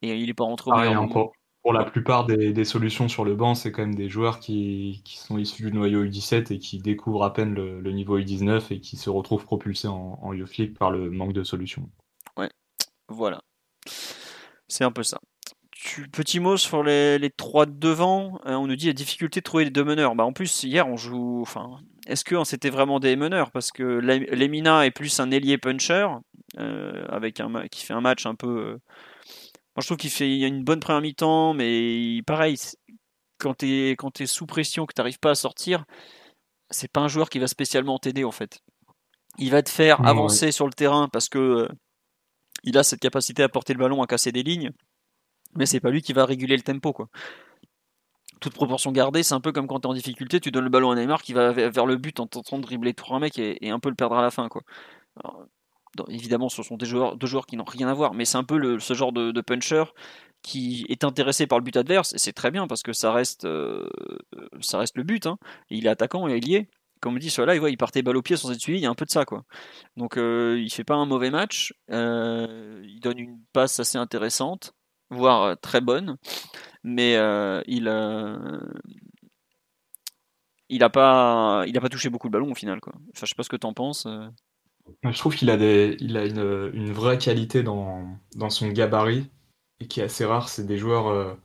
[0.00, 1.32] Et il n'est pas rentré au pour,
[1.62, 5.38] pour la plupart des, solutions sur le banc, c'est quand même des joueurs qui, sont
[5.38, 9.10] issus du noyau U17 et qui découvrent à peine le, niveau U19 et qui se
[9.10, 10.32] retrouvent propulsés en, en
[10.78, 11.88] par le manque de solutions.
[12.36, 12.50] Ouais,
[13.08, 13.42] voilà.
[14.68, 15.20] C'est un peu ça
[16.12, 18.40] petit mot sur les, les trois devant.
[18.46, 20.14] Euh, on nous dit la difficulté de trouver les deux meneurs.
[20.14, 21.40] Bah, en plus, hier, on joue.
[21.42, 23.50] Enfin, est-ce que c'était vraiment des meneurs?
[23.50, 26.08] Parce que Lemina est plus un ailier puncher,
[26.58, 28.48] euh, avec un, qui fait un match un peu.
[28.48, 28.78] Euh,
[29.74, 32.58] moi, je trouve qu'il fait il a une bonne première mi-temps, mais pareil,
[33.38, 35.84] quand tu es, sous pression, que tu n'arrives pas à sortir,
[36.70, 38.60] c'est pas un joueur qui va spécialement t'aider en fait.
[39.38, 41.68] Il va te faire avancer sur le terrain parce que
[42.64, 44.72] il a cette capacité à porter le ballon, à casser des lignes
[45.54, 47.08] mais c'est pas lui qui va réguler le tempo quoi.
[48.40, 50.70] Toute proportion gardée, c'est un peu comme quand tu es en difficulté, tu donnes le
[50.70, 53.70] ballon à Neymar qui va vers le but en tentant de dribbler trois mecs et,
[53.70, 54.62] un peu le perdre à la fin quoi.
[56.09, 58.45] Évidemment, ce sont des joueurs, deux joueurs qui n'ont rien à voir, mais c'est un
[58.45, 59.84] peu le, ce genre de, puncher
[60.43, 63.45] qui est intéressé par le but adverse, et c'est très bien parce que ça reste,
[63.45, 63.88] euh,
[64.61, 65.26] ça reste le but.
[65.26, 65.38] Hein.
[65.70, 66.68] il est attaquant et il y est.
[67.03, 68.86] Comme on dit, sur là, il partait balle au pied sans être suivi, il y
[68.86, 69.24] a un peu de ça.
[69.24, 69.45] quoi.
[69.97, 74.72] Donc euh, il fait pas un mauvais match, euh, il donne une passe assez intéressante
[75.11, 76.16] voire euh, très bonne,
[76.84, 77.14] mais
[77.66, 77.88] il
[80.68, 82.93] il a pas il pas touché beaucoup de ballon au final quoi.
[83.14, 84.07] Enfin, je sais pas ce que tu en penses.
[85.04, 88.18] Je trouve qu'il a une, vraie qualité dans,
[88.48, 89.30] son gabarit
[89.80, 90.48] et qui est assez rare.
[90.48, 91.38] C'est des joueurs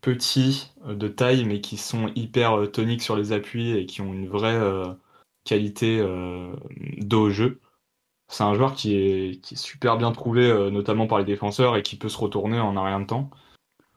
[0.00, 4.28] petits de taille mais qui sont hyper toniques sur les appuis et qui ont une
[4.28, 4.60] vraie
[5.44, 5.98] qualité
[6.98, 7.60] d'eau au jeu
[8.28, 11.96] c'est un joueur qui est, super bien trouvé, euh, notamment par les défenseurs, et qui
[11.96, 13.30] peut se retourner en un rien de temps.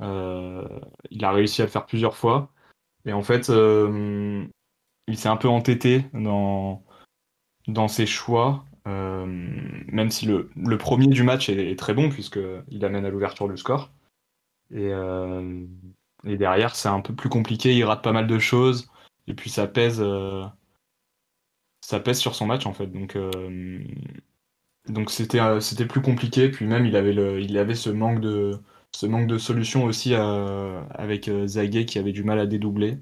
[0.01, 0.67] Euh,
[1.11, 2.51] il a réussi à le faire plusieurs fois.
[3.05, 4.45] Et en fait, euh,
[5.07, 6.83] il s'est un peu entêté dans
[7.87, 13.49] ses choix, même si le, premier du match est, très bon, puisqu'il amène à l'ouverture
[13.49, 13.91] du score.
[14.73, 14.91] Et,
[16.25, 18.89] et derrière, c'est un peu plus compliqué, il rate pas mal de choses,
[19.27, 20.01] et puis ça pèse
[21.87, 22.87] ça pèse sur son match en fait.
[22.87, 23.79] Donc euh,
[24.89, 26.49] donc c'était euh, c'était plus compliqué.
[26.49, 27.13] Puis même il avait
[27.43, 28.59] il avait ce manque de
[28.91, 32.97] ce manque de solution aussi euh, avec Zague qui avait du mal à dédoubler.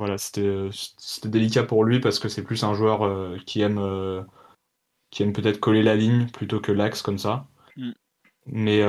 [0.00, 4.26] Voilà, c'était délicat pour lui parce que c'est plus un joueur qui aime
[5.10, 7.46] qui aime peut-être coller la ligne plutôt que l'axe comme ça.
[7.76, 7.90] Mm.
[8.46, 8.82] Mais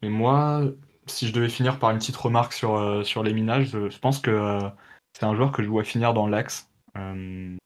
[0.00, 0.62] mais moi,
[1.06, 4.60] si je devais finir par une petite remarque sur, sur les minages, je, pense que
[5.18, 6.70] c'est un joueur que je vois finir dans l'axe.
[6.96, 7.56] Euh,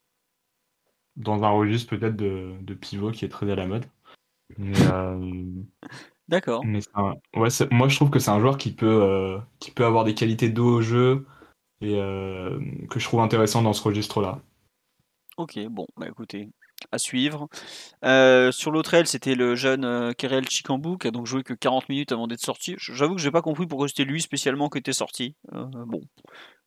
[1.17, 3.85] dans un registre peut-être de, de pivot qui est très à la mode.
[4.59, 5.45] Euh,
[6.29, 6.65] D'accord.
[6.65, 9.39] mais c'est un- ouais, c'est- moi je trouve que c'est un joueur qui peut, euh,
[9.59, 11.27] qui peut avoir des qualités d'eau au jeu
[11.83, 12.59] et euh,
[12.89, 14.41] que je trouve intéressant dans ce registre-là.
[15.37, 16.51] Ok, bon, bah écoutez,
[16.91, 17.49] à suivre.
[18.05, 21.55] Euh, sur l'autre aile, c'était le jeune euh, Kerel Chikambu qui a donc joué que
[21.55, 22.75] 40 minutes avant d'être sorti.
[22.79, 25.37] J'avoue que j'ai pas compris pourquoi c'était lui spécialement qui était sorti.
[25.55, 26.01] Euh, bon,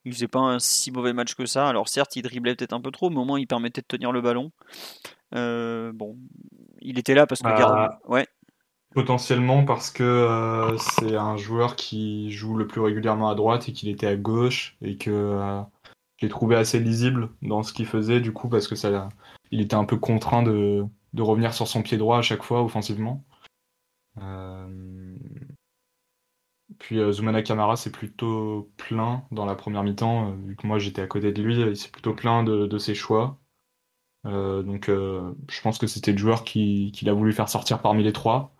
[0.04, 1.68] il faisait pas un si mauvais match que ça.
[1.68, 4.12] Alors certes, il driblait peut-être un peu trop, mais au moins il permettait de tenir
[4.12, 4.52] le ballon.
[5.32, 6.18] Bon,
[6.80, 8.26] il était là parce que Bah, ouais,
[8.96, 13.74] Potentiellement parce que euh, c'est un joueur qui joue le plus régulièrement à droite et
[13.74, 15.62] qu'il était à gauche et que euh,
[16.16, 19.10] je l'ai trouvé assez lisible dans ce qu'il faisait du coup parce que ça,
[19.52, 22.64] il était un peu contraint de, de revenir sur son pied droit à chaque fois
[22.64, 23.22] offensivement.
[24.20, 25.18] Euh,
[26.80, 31.02] Puis euh, Zoumana Kamara c'est plutôt plein dans la première mi-temps, vu que moi j'étais
[31.02, 33.38] à côté de lui, il s'est plutôt plein de, de ses choix.
[34.24, 38.14] Donc je pense que c'était le joueur qui- qu'il a voulu faire sortir parmi les
[38.14, 38.55] trois.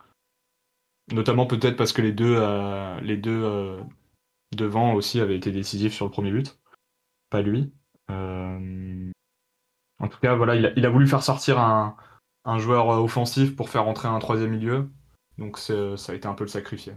[1.12, 3.80] Notamment peut-être parce que les deux, euh, euh,
[4.56, 6.58] devant aussi avaient été décisifs sur le premier but,
[7.30, 7.72] pas lui.
[8.10, 9.12] Euh,
[10.00, 11.96] En tout cas, voilà, il a, voulu faire sortir un,
[12.58, 14.90] joueur offensif pour faire entrer un troisième milieu.
[15.38, 16.92] Donc ça a été un peu le sacrifié.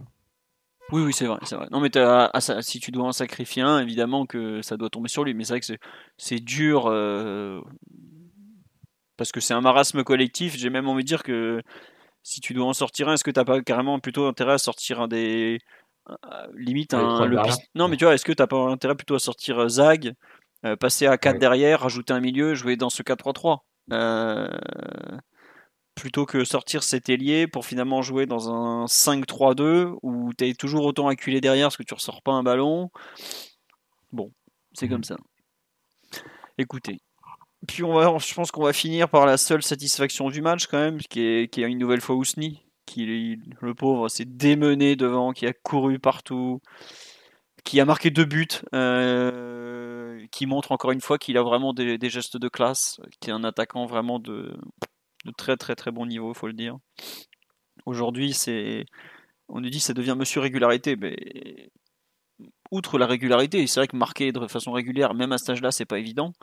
[0.91, 1.67] Oui, oui, c'est vrai, c'est vrai.
[1.71, 2.31] Non, mais ah,
[2.61, 5.35] si tu dois en sacrifier un, évidemment que ça doit tomber sur lui.
[5.35, 5.67] Mais c'est vrai que
[6.17, 6.85] c'est- dur
[9.17, 10.55] parce que c'est un marasme collectif.
[10.57, 11.61] J'ai même envie de dire que
[12.23, 15.01] si tu dois en sortir un, est-ce que t'as pas carrément plutôt intérêt à sortir
[15.01, 15.59] un des
[16.53, 17.37] limite un le
[17.75, 20.13] Non, mais tu vois, est-ce que t'as pas intérêt plutôt à sortir euh, Zag,
[20.65, 21.39] euh, passer à 4 Ouais.
[21.39, 24.47] derrière, rajouter un milieu, jouer dans ce 4-3-3 euh,
[25.95, 30.85] plutôt que sortir cet ailier pour finalement jouer dans un 5-3-2 où tu es toujours
[30.85, 32.89] autant acculé derrière parce que tu ressors pas un ballon?
[34.11, 34.31] Bon,
[34.73, 34.91] c'est Mhm.
[34.93, 35.17] comme ça.
[36.57, 36.99] Écoutez.
[37.67, 40.79] Puis on va, je pense qu'on va finir par la seule satisfaction du match quand
[40.79, 45.33] même, qui est, qui est une nouvelle fois Ousni, qui le pauvre s'est démené devant,
[45.33, 46.61] qui a couru partout,
[47.63, 52.09] qui a marqué deux buts, euh, qui montre encore une fois qu'il a vraiment des,
[52.09, 54.57] gestes de classe, qui est un attaquant vraiment de,
[55.25, 56.77] de très très très bon niveau, faut le dire.
[57.85, 58.85] Aujourd'hui, c'est,
[59.49, 61.17] on nous dit ça devient Monsieur régularité, mais
[62.71, 65.85] outre la régularité, c'est vrai que marquer de façon régulière, même à cet âge-là, c'est
[65.85, 66.33] pas évident.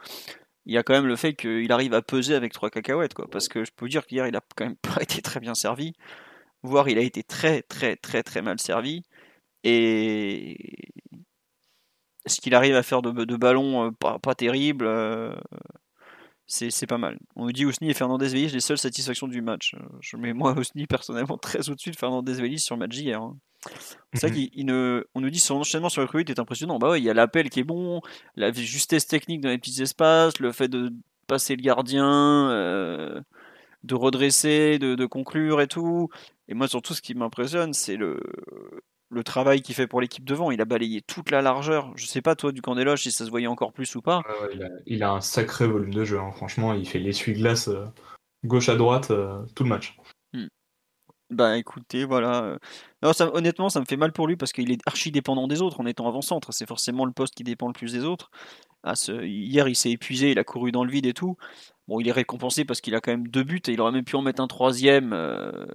[0.66, 3.28] Il y a quand même le fait qu'il arrive à peser avec trois cacahuètes, quoi.
[3.30, 5.54] Parce que je peux vous dire qu'hier, il a quand même pas été très bien
[5.54, 5.94] servi,
[6.62, 9.04] voire il a été très très très très mal servi.
[9.64, 10.58] Et
[12.26, 15.34] ce qu'il arrive à faire de, de ballons euh, pas, pas terribles, euh,
[16.46, 17.18] c'est pas mal.
[17.34, 19.74] On nous dit Ousni et Fernandez Vélis les seules satisfactions du match.
[19.74, 23.20] Euh, Je mets moi Ousni personnellement très au-dessus de Fernandez Vélis sur le match d'hier.
[23.20, 23.36] hein.
[24.14, 24.34] C'est vrai Mhm.
[24.34, 26.78] qu'il il ne, on nous dit son enchaînement sur le but est impressionnant.
[26.78, 28.00] Bah ouais, il y a l'appel qui est bon,
[28.36, 30.92] la justesse technique dans les petits espaces, le fait de
[31.26, 33.20] passer le gardien, euh,
[33.84, 36.08] de redresser, de, de conclure et tout.
[36.48, 38.20] Et moi surtout ce qui m'impressionne, c'est le,
[39.10, 40.50] le travail qu'il fait pour l'équipe devant.
[40.50, 41.92] Il a balayé toute la largeur.
[41.96, 44.02] Je sais pas toi du camp des loges si ça se voyait encore plus ou
[44.02, 44.18] pas.
[44.18, 44.48] A,
[44.86, 46.18] il a un sacré volume de jeu.
[46.18, 46.30] hein.
[46.32, 47.84] Franchement, il fait l'essuie-glace euh,
[48.44, 49.96] gauche à droite euh, tout le match.
[51.30, 52.56] Bah écoutez, voilà.
[53.02, 55.60] euh, ça, honnêtement, ça me fait mal pour lui parce qu'il est archi dépendant des
[55.60, 56.52] autres en étant avant-centre.
[56.52, 58.30] C'est forcément le poste qui dépend le plus des autres.
[58.84, 61.36] Ah, ce- Hier, il s'est épuisé, il a couru dans le vide et tout.
[61.88, 64.04] Bon, il est récompensé parce qu'il a quand même deux buts et il aurait même
[64.04, 65.66] pu en mettre un troisième euh,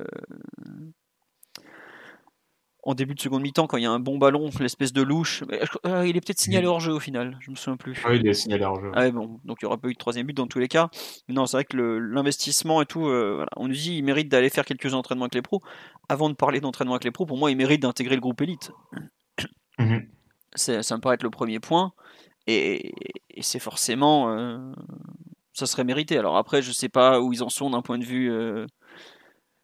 [2.83, 5.43] en début de seconde mi-temps quand il y a un bon ballon, l'espèce de louche.
[5.49, 8.03] Mais, euh, il est peut-être signalé hors jeu au final, je me souviens plus.
[8.05, 8.91] Ouais, il est signalé hors jeu.
[8.95, 10.67] Ah ouais, bon, donc il n'y aura pas eu de troisième but dans tous les
[10.67, 10.89] cas.
[11.27, 13.49] Mais non, c'est vrai que l'investissement et tout, euh, voilà.
[13.57, 15.61] on nous dit il mérite d'aller faire quelques entraînements avec les pros.
[16.09, 18.71] Avant de parler d'entraînement avec les pros, pour moi, il mérite d'intégrer le groupe élite.
[19.79, 20.07] Mhm.
[20.55, 21.93] C'est- Ça me paraît être le premier point.
[22.47, 22.91] Et,
[23.29, 24.35] et c'est forcément.
[24.35, 24.57] euh,
[25.53, 26.17] ça serait mérité.
[26.17, 28.31] Alors après, je sais pas où ils en sont d'un point de vue.
[28.31, 28.65] euh,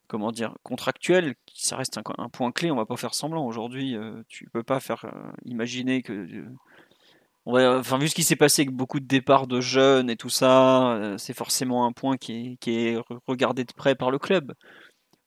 [0.06, 4.22] comment dire contractuel ça reste un, point clé on va pas faire semblant aujourd'hui euh,
[4.28, 6.46] tu peux pas faire euh, imaginer que
[7.48, 10.28] euh, enfin, vu ce qui s'est passé avec beaucoup de départs de jeunes et tout
[10.28, 14.54] ça, euh, c'est forcément un point qui est, regardé de près par le club.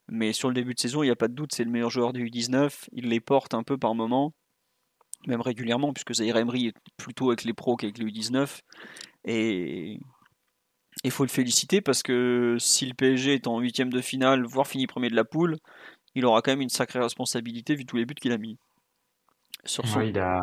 [0.10, 1.90] Mais sur le début de saison, il n'y a pas de doute, c'est le meilleur
[1.90, 2.88] joueur du U19.
[2.94, 4.34] Il les porte un peu par moment,
[5.28, 8.60] même régulièrement, puisque Zaire Emery est plutôt avec les pros qu'avec le U19.
[9.26, 10.00] Et
[11.04, 14.68] il faut le féliciter parce que si le PSG est en huitième de finale, voire
[14.68, 15.58] finit premier de la poule,
[16.16, 18.58] il aura quand même une sacrée responsabilité vu tous les buts qu'il a mis.
[19.66, 20.40] Sur son, Ouais, il a,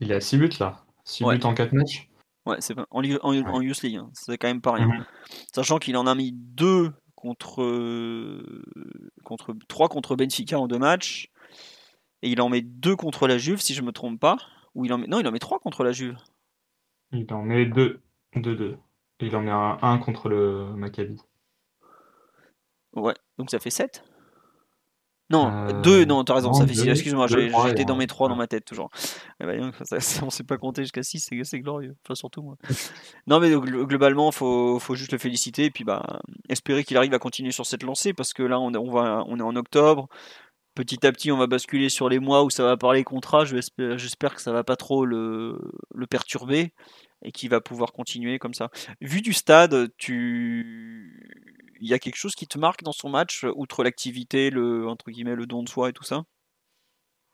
[0.00, 0.84] il a 6 buts là.
[1.04, 1.38] 6 Ouais.
[1.38, 2.08] buts en 4 matchs.
[2.46, 4.86] Ouais, c'est pas- en, en, en Youth League, hein, c'est quand même pas rien.
[4.88, 5.04] Mhm.
[5.54, 7.62] Sachant qu'il en a mis deux contre,
[9.24, 11.30] contre 3 contre Benfica en deux matchs.
[12.22, 14.36] Et il en met deux contre la Juve, si je me trompe pas.
[14.74, 16.16] Ou il en met, non, il en met 3 contre la Juve.
[17.12, 18.00] Il en met 2.
[18.34, 18.76] 2-2.
[19.20, 21.20] Il en met un, un contre le Maccabi.
[22.94, 24.04] Ouais, donc ça fait 7
[25.30, 26.88] non, Euh, 2, non, t'as raison, non, ça fait deux, 6.
[26.88, 27.98] Excuse-moi, deux, trois, j'étais dans un.
[27.98, 28.88] mes 3 dans ma tête toujours.
[29.40, 31.96] Eh ben, donc, ça- on s'est pas compté jusqu'à 6, c'est glorieux.
[32.04, 32.56] Enfin, surtout moi.
[33.26, 37.12] non, mais gl- globalement, faut, faut juste le féliciter et puis bah, espérer qu'il arrive
[37.14, 40.08] à continuer sur cette lancée parce que là, on, on, va, on est en octobre.
[40.74, 43.44] Petit à petit, on va basculer sur les mois où ça va parler contrat.
[43.44, 45.58] J'espère que ça va pas trop le,
[45.92, 46.72] le perturber
[47.22, 48.70] et qu'il va pouvoir continuer comme ça.
[49.00, 51.30] Vu du stade, tu...
[51.80, 55.10] il y a quelque chose qui te marque dans son match, outre l'activité, le, entre
[55.10, 56.24] guillemets, le don de soi et tout ça?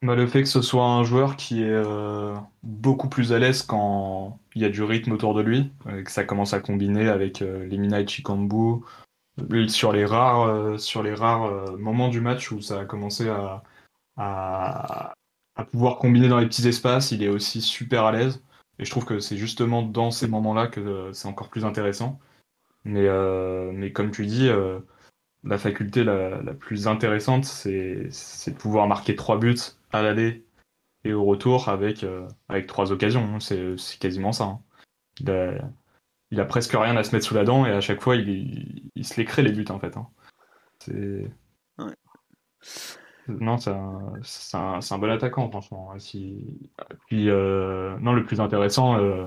[0.03, 3.63] Bah, le fait que ce soit un joueur qui est euh, beaucoup plus à l'aise
[3.63, 7.09] quand il y a du rythme autour de lui, euh, que ça commence à combiner
[7.09, 8.83] avec euh, Lemina et Chikambu,
[9.41, 13.31] euh, sur les rares, euh, sur les rares moments du match où ça a commencé
[13.31, 13.63] à,
[14.17, 18.43] à pouvoir combiner dans les petits espaces, il est aussi super à l'aise.
[18.79, 22.19] Et je trouve que c'est justement dans ces moments-là que euh, c'est encore plus intéressant.
[22.85, 24.81] Mais, euh, mais comme tu dis, euh,
[25.45, 28.09] la faculté la, la plus intéressante, c'est
[28.49, 29.57] de pouvoir marquer trois buts
[29.93, 30.45] à l'aller
[31.05, 32.05] et au retour avec,
[32.49, 33.25] avec trois occasions.
[33.35, 33.41] hein.
[33.41, 34.45] C'est quasiment ça.
[34.45, 34.61] hein.
[35.21, 35.55] Il a,
[36.31, 38.91] il a presque rien à se mettre sous la dent et à chaque fois, il,
[38.95, 39.97] il, se les crée les buts en fait.
[39.97, 40.09] hein.
[40.81, 41.31] C'est.
[43.29, 45.93] Non, c'est un, c'est un, bon attaquant, franchement.
[45.93, 45.99] hein.
[47.07, 49.27] Puis, euh, non, le plus intéressant, euh,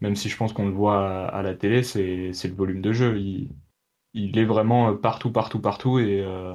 [0.00, 3.18] même si je pense qu'on le voit à, la télé, c'est le volume de jeu.
[3.18, 6.52] Il, est vraiment partout, partout, partout et, euh,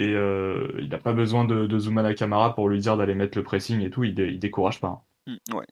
[0.00, 3.44] euh, il n'a pas besoin de, de Zoumana Camara pour lui dire d'aller mettre le
[3.44, 4.04] pressing et tout.
[4.04, 5.04] Il, il décourage pas.
[5.30, 5.66] Mm, Ouais.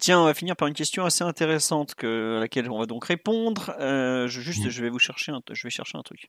[0.00, 3.04] Tiens, on va finir par une question assez intéressante que, à laquelle on va donc
[3.04, 3.74] répondre.
[3.80, 4.70] Euh, je, juste, Mm.
[4.70, 6.28] je vais vous chercher un, je vais chercher un truc.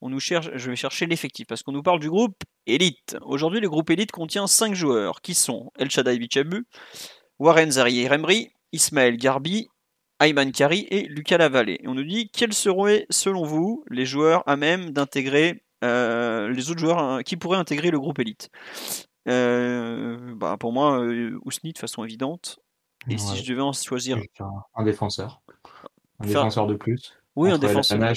[0.00, 3.16] On nous cherche, je vais chercher l'effectif parce qu'on nous parle du groupe Elite.
[3.22, 6.64] Aujourd'hui, le groupe Elite contient 5 joueurs qui sont El Shaddai Bichabu,
[7.38, 9.68] Warren Zarier Remri, Ismaël Garbi,
[10.20, 11.80] Ayman Kari et Lucas Lavallée.
[11.82, 16.70] Et on nous dit quels seraient, selon vous, les joueurs à même d'intégrer euh, les
[16.70, 18.48] autres joueurs hein, qui pourraient intégrer le groupe Elite.
[19.28, 22.58] Euh, bah, pour moi, euh, Ousni de façon évidente.
[23.08, 24.18] Et si je devais en choisir,
[24.74, 25.42] Un, défenseur.
[26.20, 27.12] Un Faire- défenseur de plus.
[27.34, 27.98] oui, un défenseur.
[27.98, 28.14] Et.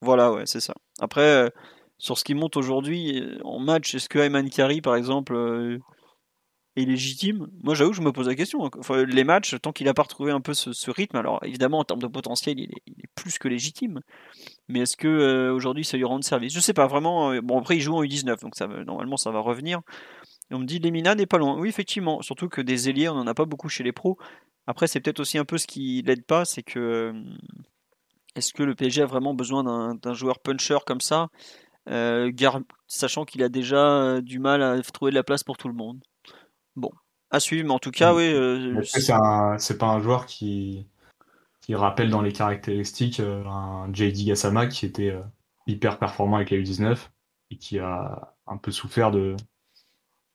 [0.00, 0.74] Voilà, ouais, c'est ça.
[1.00, 1.50] Après, euh,
[1.98, 5.78] sur ce qui monte aujourd'hui euh, en match, est-ce que Ayman Kari, par exemple, euh,
[6.76, 8.64] est légitime Moi, j'avoue, je me pose la question.
[8.64, 8.70] hein.
[8.78, 11.84] Enfin, les matchs, tant qu'il n'a pas retrouvé un peu ce, rythme, alors évidemment, en
[11.84, 14.00] termes de potentiel, il est, plus que légitime.
[14.68, 16.52] Mais est-ce que euh, aujourd'hui, ça lui rend service?
[16.52, 17.32] Je sais pas vraiment.
[17.32, 19.80] euh, Bon, après, il joue en U19, donc normalement, ça va revenir.
[20.50, 21.58] On me dit, Lemina n'est pas loin.
[21.58, 22.22] Oui, effectivement.
[22.22, 24.18] Surtout que des ailiers, on n'en a pas beaucoup chez les pros.
[24.66, 27.12] Après, c'est peut-être aussi un peu ce qui l'aide pas, c'est que euh,
[28.34, 31.28] est-ce que le PSG a vraiment besoin d'un joueur puncher comme ça,
[32.86, 36.02] sachant qu'il a déjà du mal à trouver de la place pour tout le monde?
[36.76, 36.90] Bon,
[37.30, 38.32] à suivre, mais en tout cas, oui.
[38.32, 40.86] euh, c'est pas un joueur qui,
[41.60, 45.22] qui rappelle dans les caractéristiques euh, un JD Gassama qui était euh,
[45.66, 46.96] hyper performant avec la U19
[47.50, 49.36] et qui a un peu souffert de,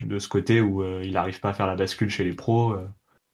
[0.02, 2.76] de ce côté où il n'arrive pas à faire la bascule chez les pros,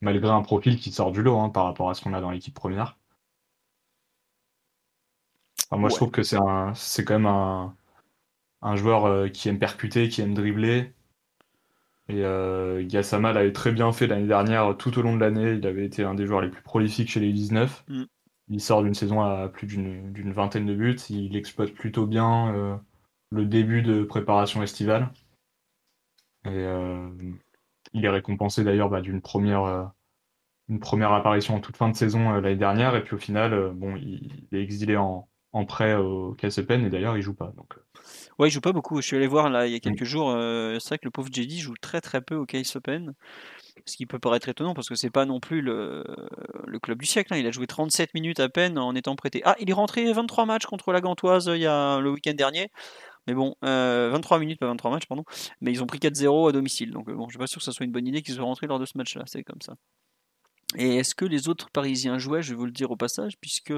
[0.01, 2.31] malgré un profil qui sort du lot hein, par rapport à ce qu'on a dans
[2.31, 2.97] l'équipe première.
[5.69, 7.75] Enfin, moi, je trouve que c'est un, c'est quand même un,
[8.61, 10.93] un joueur qui aime percuter, qui aime dribbler.
[12.07, 15.53] Et euh, Gassama l'avait très bien fait l'année dernière, tout au long de l'année.
[15.53, 17.69] Il avait été un des joueurs les plus prolifiques chez les U19.
[17.87, 18.03] Mm.
[18.49, 20.97] Il sort d'une saison à plus d'une vingtaine de buts.
[21.09, 22.75] Il exploite plutôt bien euh,
[23.31, 25.09] le début de préparation estivale.
[26.45, 27.09] Et euh,
[27.93, 29.85] il est récompensé d'ailleurs bah, d'une première, euh,
[30.69, 32.95] une première apparition en toute fin de saison l'année dernière.
[32.95, 36.89] Et puis au final, bon, il, il est exilé en, en prêt au KSPN et
[36.89, 37.51] d'ailleurs il joue pas.
[37.55, 37.75] Donc,
[38.37, 39.01] Ouais, il joue pas beaucoup.
[39.01, 40.29] Je suis allé voir là il y a quelques jours.
[40.31, 43.13] euh, c'est vrai que le pauvre JD joue très très peu au Case Open.
[43.85, 46.03] Ce qui peut paraître étonnant parce que c'est pas non plus le,
[46.67, 47.33] le club du siècle.
[47.33, 47.37] hein.
[47.37, 49.41] Il a joué 37 minutes à peine en étant prêté.
[49.45, 52.33] Ah, il est rentré 23 matchs contre la Gantoise euh, il y a le week-end
[52.33, 52.69] dernier.
[53.27, 55.25] Mais bon, euh, 23 minutes, pas 23 matchs, pardon.
[55.61, 56.91] Mais ils ont pris 4-0 à domicile.
[56.91, 58.45] Donc euh, bon, je suis pas sûr que ça soit une bonne idée qu'ils soient
[58.45, 59.23] rentrés lors de ce match-là.
[59.27, 59.75] C'est comme ça.
[60.77, 63.71] Et est-ce que les autres Parisiens jouaient Je vais vous le dire au passage, puisque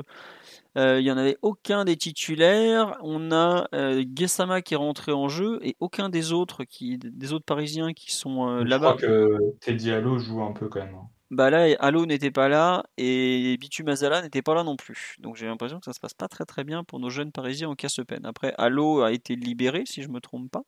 [0.77, 2.97] euh, il y en avait aucun des titulaires.
[3.01, 7.33] On a euh, Guessama qui est rentré en jeu et aucun des autres qui, des
[7.33, 8.95] autres Parisiens qui sont euh, je là-bas.
[8.95, 10.95] crois que Teddy Allo joue un peu quand même.
[10.95, 11.07] hein.
[11.29, 15.17] Bah là, Allo n'était pas là et Bitu Mazala n'était pas là non plus.
[15.19, 17.67] Donc j'ai l'impression que ça se passe pas très très bien pour nos jeunes Parisiens
[17.67, 18.25] en casse-peine.
[18.25, 20.63] Après, Allo a été libéré, si je me trompe pas.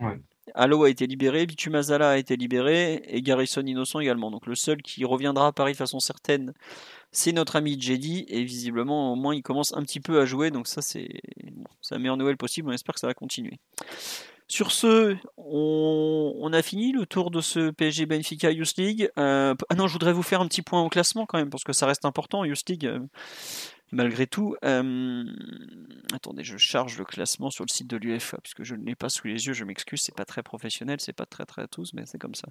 [0.00, 0.18] Ouais.
[0.54, 4.30] Allo a été libéré, Bitu Mazala a été libéré et Garrison Innocent également.
[4.30, 6.52] Donc le seul qui reviendra à Paris de façon certaine,
[7.12, 10.50] c'est notre ami Jedi et visiblement au moins il commence un petit peu à jouer.
[10.50, 11.08] Donc ça c'est
[11.52, 12.68] bon, la meilleure nouvelle possible.
[12.68, 13.58] On espère que ça va continuer.
[14.48, 19.10] Sur ce, on, a fini le tour de ce PSG Benfica Youth League.
[19.16, 21.72] ah non, je voudrais vous faire un petit point au classement quand même, parce que
[21.72, 22.88] ça reste important, Youth League,
[23.92, 24.56] malgré tout.
[24.62, 29.08] attendez, je charge le classement sur le site de l'UEFA, puisque je ne l'ai pas
[29.08, 31.92] sous les yeux, je m'excuse, c'est pas très professionnel, c'est pas très très à tous,
[31.94, 32.48] mais c'est comme ça.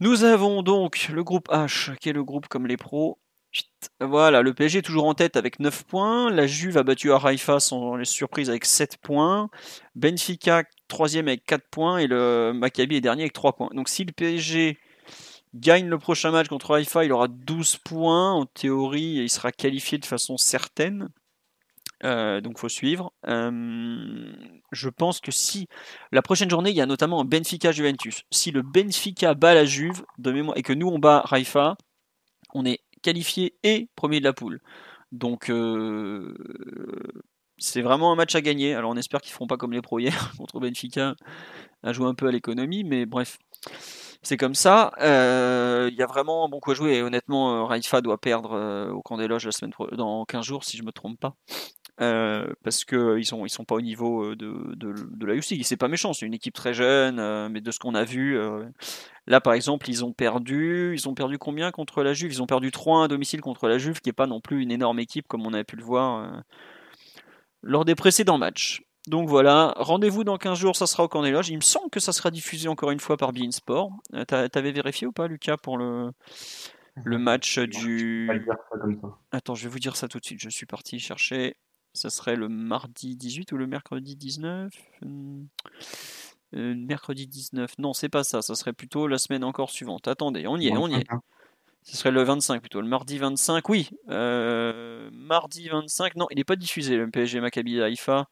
[0.00, 3.18] Nous avons donc le groupe H, qui est le groupe comme les pros.
[4.00, 6.30] Voilà, le PSG est toujours en tête avec 9 points.
[6.30, 9.50] La Juve a battu Araifa sans les surprises avec 7 points.
[9.94, 11.98] Benfica, troisième avec 4 points.
[11.98, 13.70] Et le Maccabi est dernier avec 3 points.
[13.74, 14.78] Donc si le PSG
[15.54, 18.32] gagne le prochain match contre Haïfa, il aura 12 points.
[18.32, 21.08] En théorie, il sera qualifié de façon certaine.
[22.04, 23.12] Euh, donc faut suivre.
[23.26, 24.32] Euh,
[24.72, 25.68] je pense que si
[26.12, 28.22] la prochaine journée, il y a notamment un Benfica Juventus.
[28.30, 31.76] Si le Benfica bat la Juve de mémoire et que nous on bat Raifa,
[32.54, 34.60] on est qualifié et premier de la poule.
[35.12, 36.34] Donc euh,
[37.58, 38.74] c'est vraiment un match à gagner.
[38.74, 41.14] Alors on espère qu'ils feront pas comme les pros hier contre Benfica
[41.82, 43.38] à jouer un peu à l'économie, mais bref.
[44.22, 44.92] C'est comme ça.
[45.00, 46.96] Il y a vraiment bon coup à jouer.
[46.96, 50.76] Et honnêtement, Raifa doit perdre au camp des loges la semaine dans 15 jours, si
[50.76, 51.34] je me trompe pas.
[52.00, 55.64] Euh, parce qu'ils sont, ils sont pas au niveau euh, de, de, la UCI.
[55.64, 58.38] C'est pas méchant, c'est une équipe très jeune, euh, mais de ce qu'on a vu,
[59.26, 62.32] là par exemple, ils ont perdu, ils ont perdu combien contre la Juve?
[62.32, 64.70] Ils ont perdu 3 à domicile contre la Juve, qui est pas non plus une
[64.70, 66.42] énorme équipe comme on avait pu le voir
[67.62, 68.82] lors des précédents matchs.
[69.10, 71.48] Donc voilà, rendez-vous dans 15 jours, ça sera au loges.
[71.48, 73.90] Il me semble que ça sera diffusé encore une fois par Bein Sport.
[74.28, 76.12] T'avais vérifié ou pas, Lucas, pour le,
[77.02, 78.30] le match du.
[79.32, 80.40] Attends, je vais vous dire ça tout de suite.
[80.40, 81.56] Je suis parti chercher
[81.92, 84.72] ça serait le mardi 18 ou le mercredi 19
[85.04, 85.42] euh,
[86.54, 87.78] euh, Mercredi 19.
[87.78, 88.42] Non, c'est pas ça.
[88.42, 90.08] Ça serait plutôt la semaine encore suivante.
[90.08, 91.06] Attendez, on y est, on y est.
[91.82, 92.80] Ce serait le 25 plutôt.
[92.80, 93.90] Le mardi 25, oui.
[94.08, 98.28] Euh, mardi 25, non, il n'est pas diffusé le PSG Maccabi Haïfa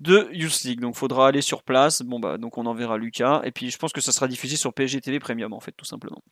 [0.00, 0.80] de Youth League.
[0.80, 2.02] Donc faudra aller sur place.
[2.02, 3.42] Bon bah donc on enverra Lucas.
[3.44, 5.84] Et puis je pense que ça sera diffusé sur PSG TV Premium en fait, tout
[5.84, 6.22] simplement.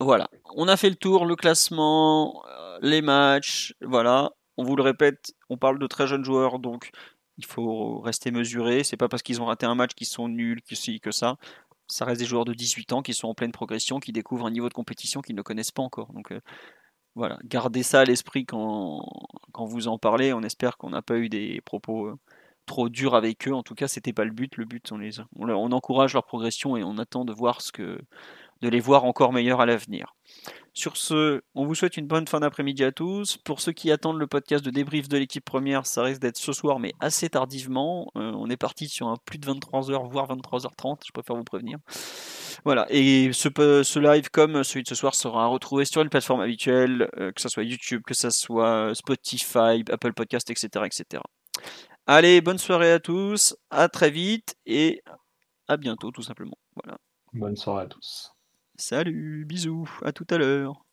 [0.00, 0.28] Voilà.
[0.54, 2.42] On a fait le tour, le classement,
[2.80, 3.74] les matchs.
[3.80, 6.90] Voilà on vous le répète, on parle de très jeunes joueurs, donc
[7.38, 8.84] il faut rester mesuré.
[8.84, 11.36] C'est pas parce qu'ils ont raté un match qu'ils sont nuls, que si, que ça.
[11.88, 14.50] Ça reste des joueurs de 18 ans qui sont en pleine progression, qui découvrent un
[14.50, 16.12] niveau de compétition qu'ils ne connaissent pas encore.
[16.12, 16.40] Donc euh,
[17.14, 19.06] voilà, gardez ça à l'esprit quand,
[19.52, 20.32] quand vous en parlez.
[20.32, 22.18] On espère qu'on n'a pas eu des propos euh,
[22.66, 23.54] trop durs avec eux.
[23.54, 24.56] En tout cas, c'était pas le but.
[24.56, 27.98] Le but, on, les, on encourage leur progression et on attend de voir ce que,
[28.62, 30.14] de les voir encore meilleurs à l'avenir.
[30.74, 33.36] Sur ce, on vous souhaite une bonne fin d'après-midi à tous.
[33.36, 36.52] Pour ceux qui attendent le podcast de débrief de l'équipe première, ça risque d'être ce
[36.54, 38.10] soir, mais assez tardivement.
[38.16, 41.78] Euh, on est parti sur un plus de 23h, voire 23h30, je préfère vous prévenir.
[42.64, 43.48] Voilà, et ce,
[43.82, 47.40] ce, live, comme celui de ce soir, sera retrouvé sur une plateforme habituelle, euh, que
[47.40, 51.22] ce soit YouTube, que ce soit Spotify, Apple Podcast, etc., etc.
[52.06, 55.02] Allez, bonne soirée à tous, à très vite, et
[55.68, 56.58] à bientôt, tout simplement.
[56.74, 56.98] Voilà.
[57.32, 58.32] Bonne soirée à tous.
[58.76, 60.84] Salut, bisous, à tout à l'heure.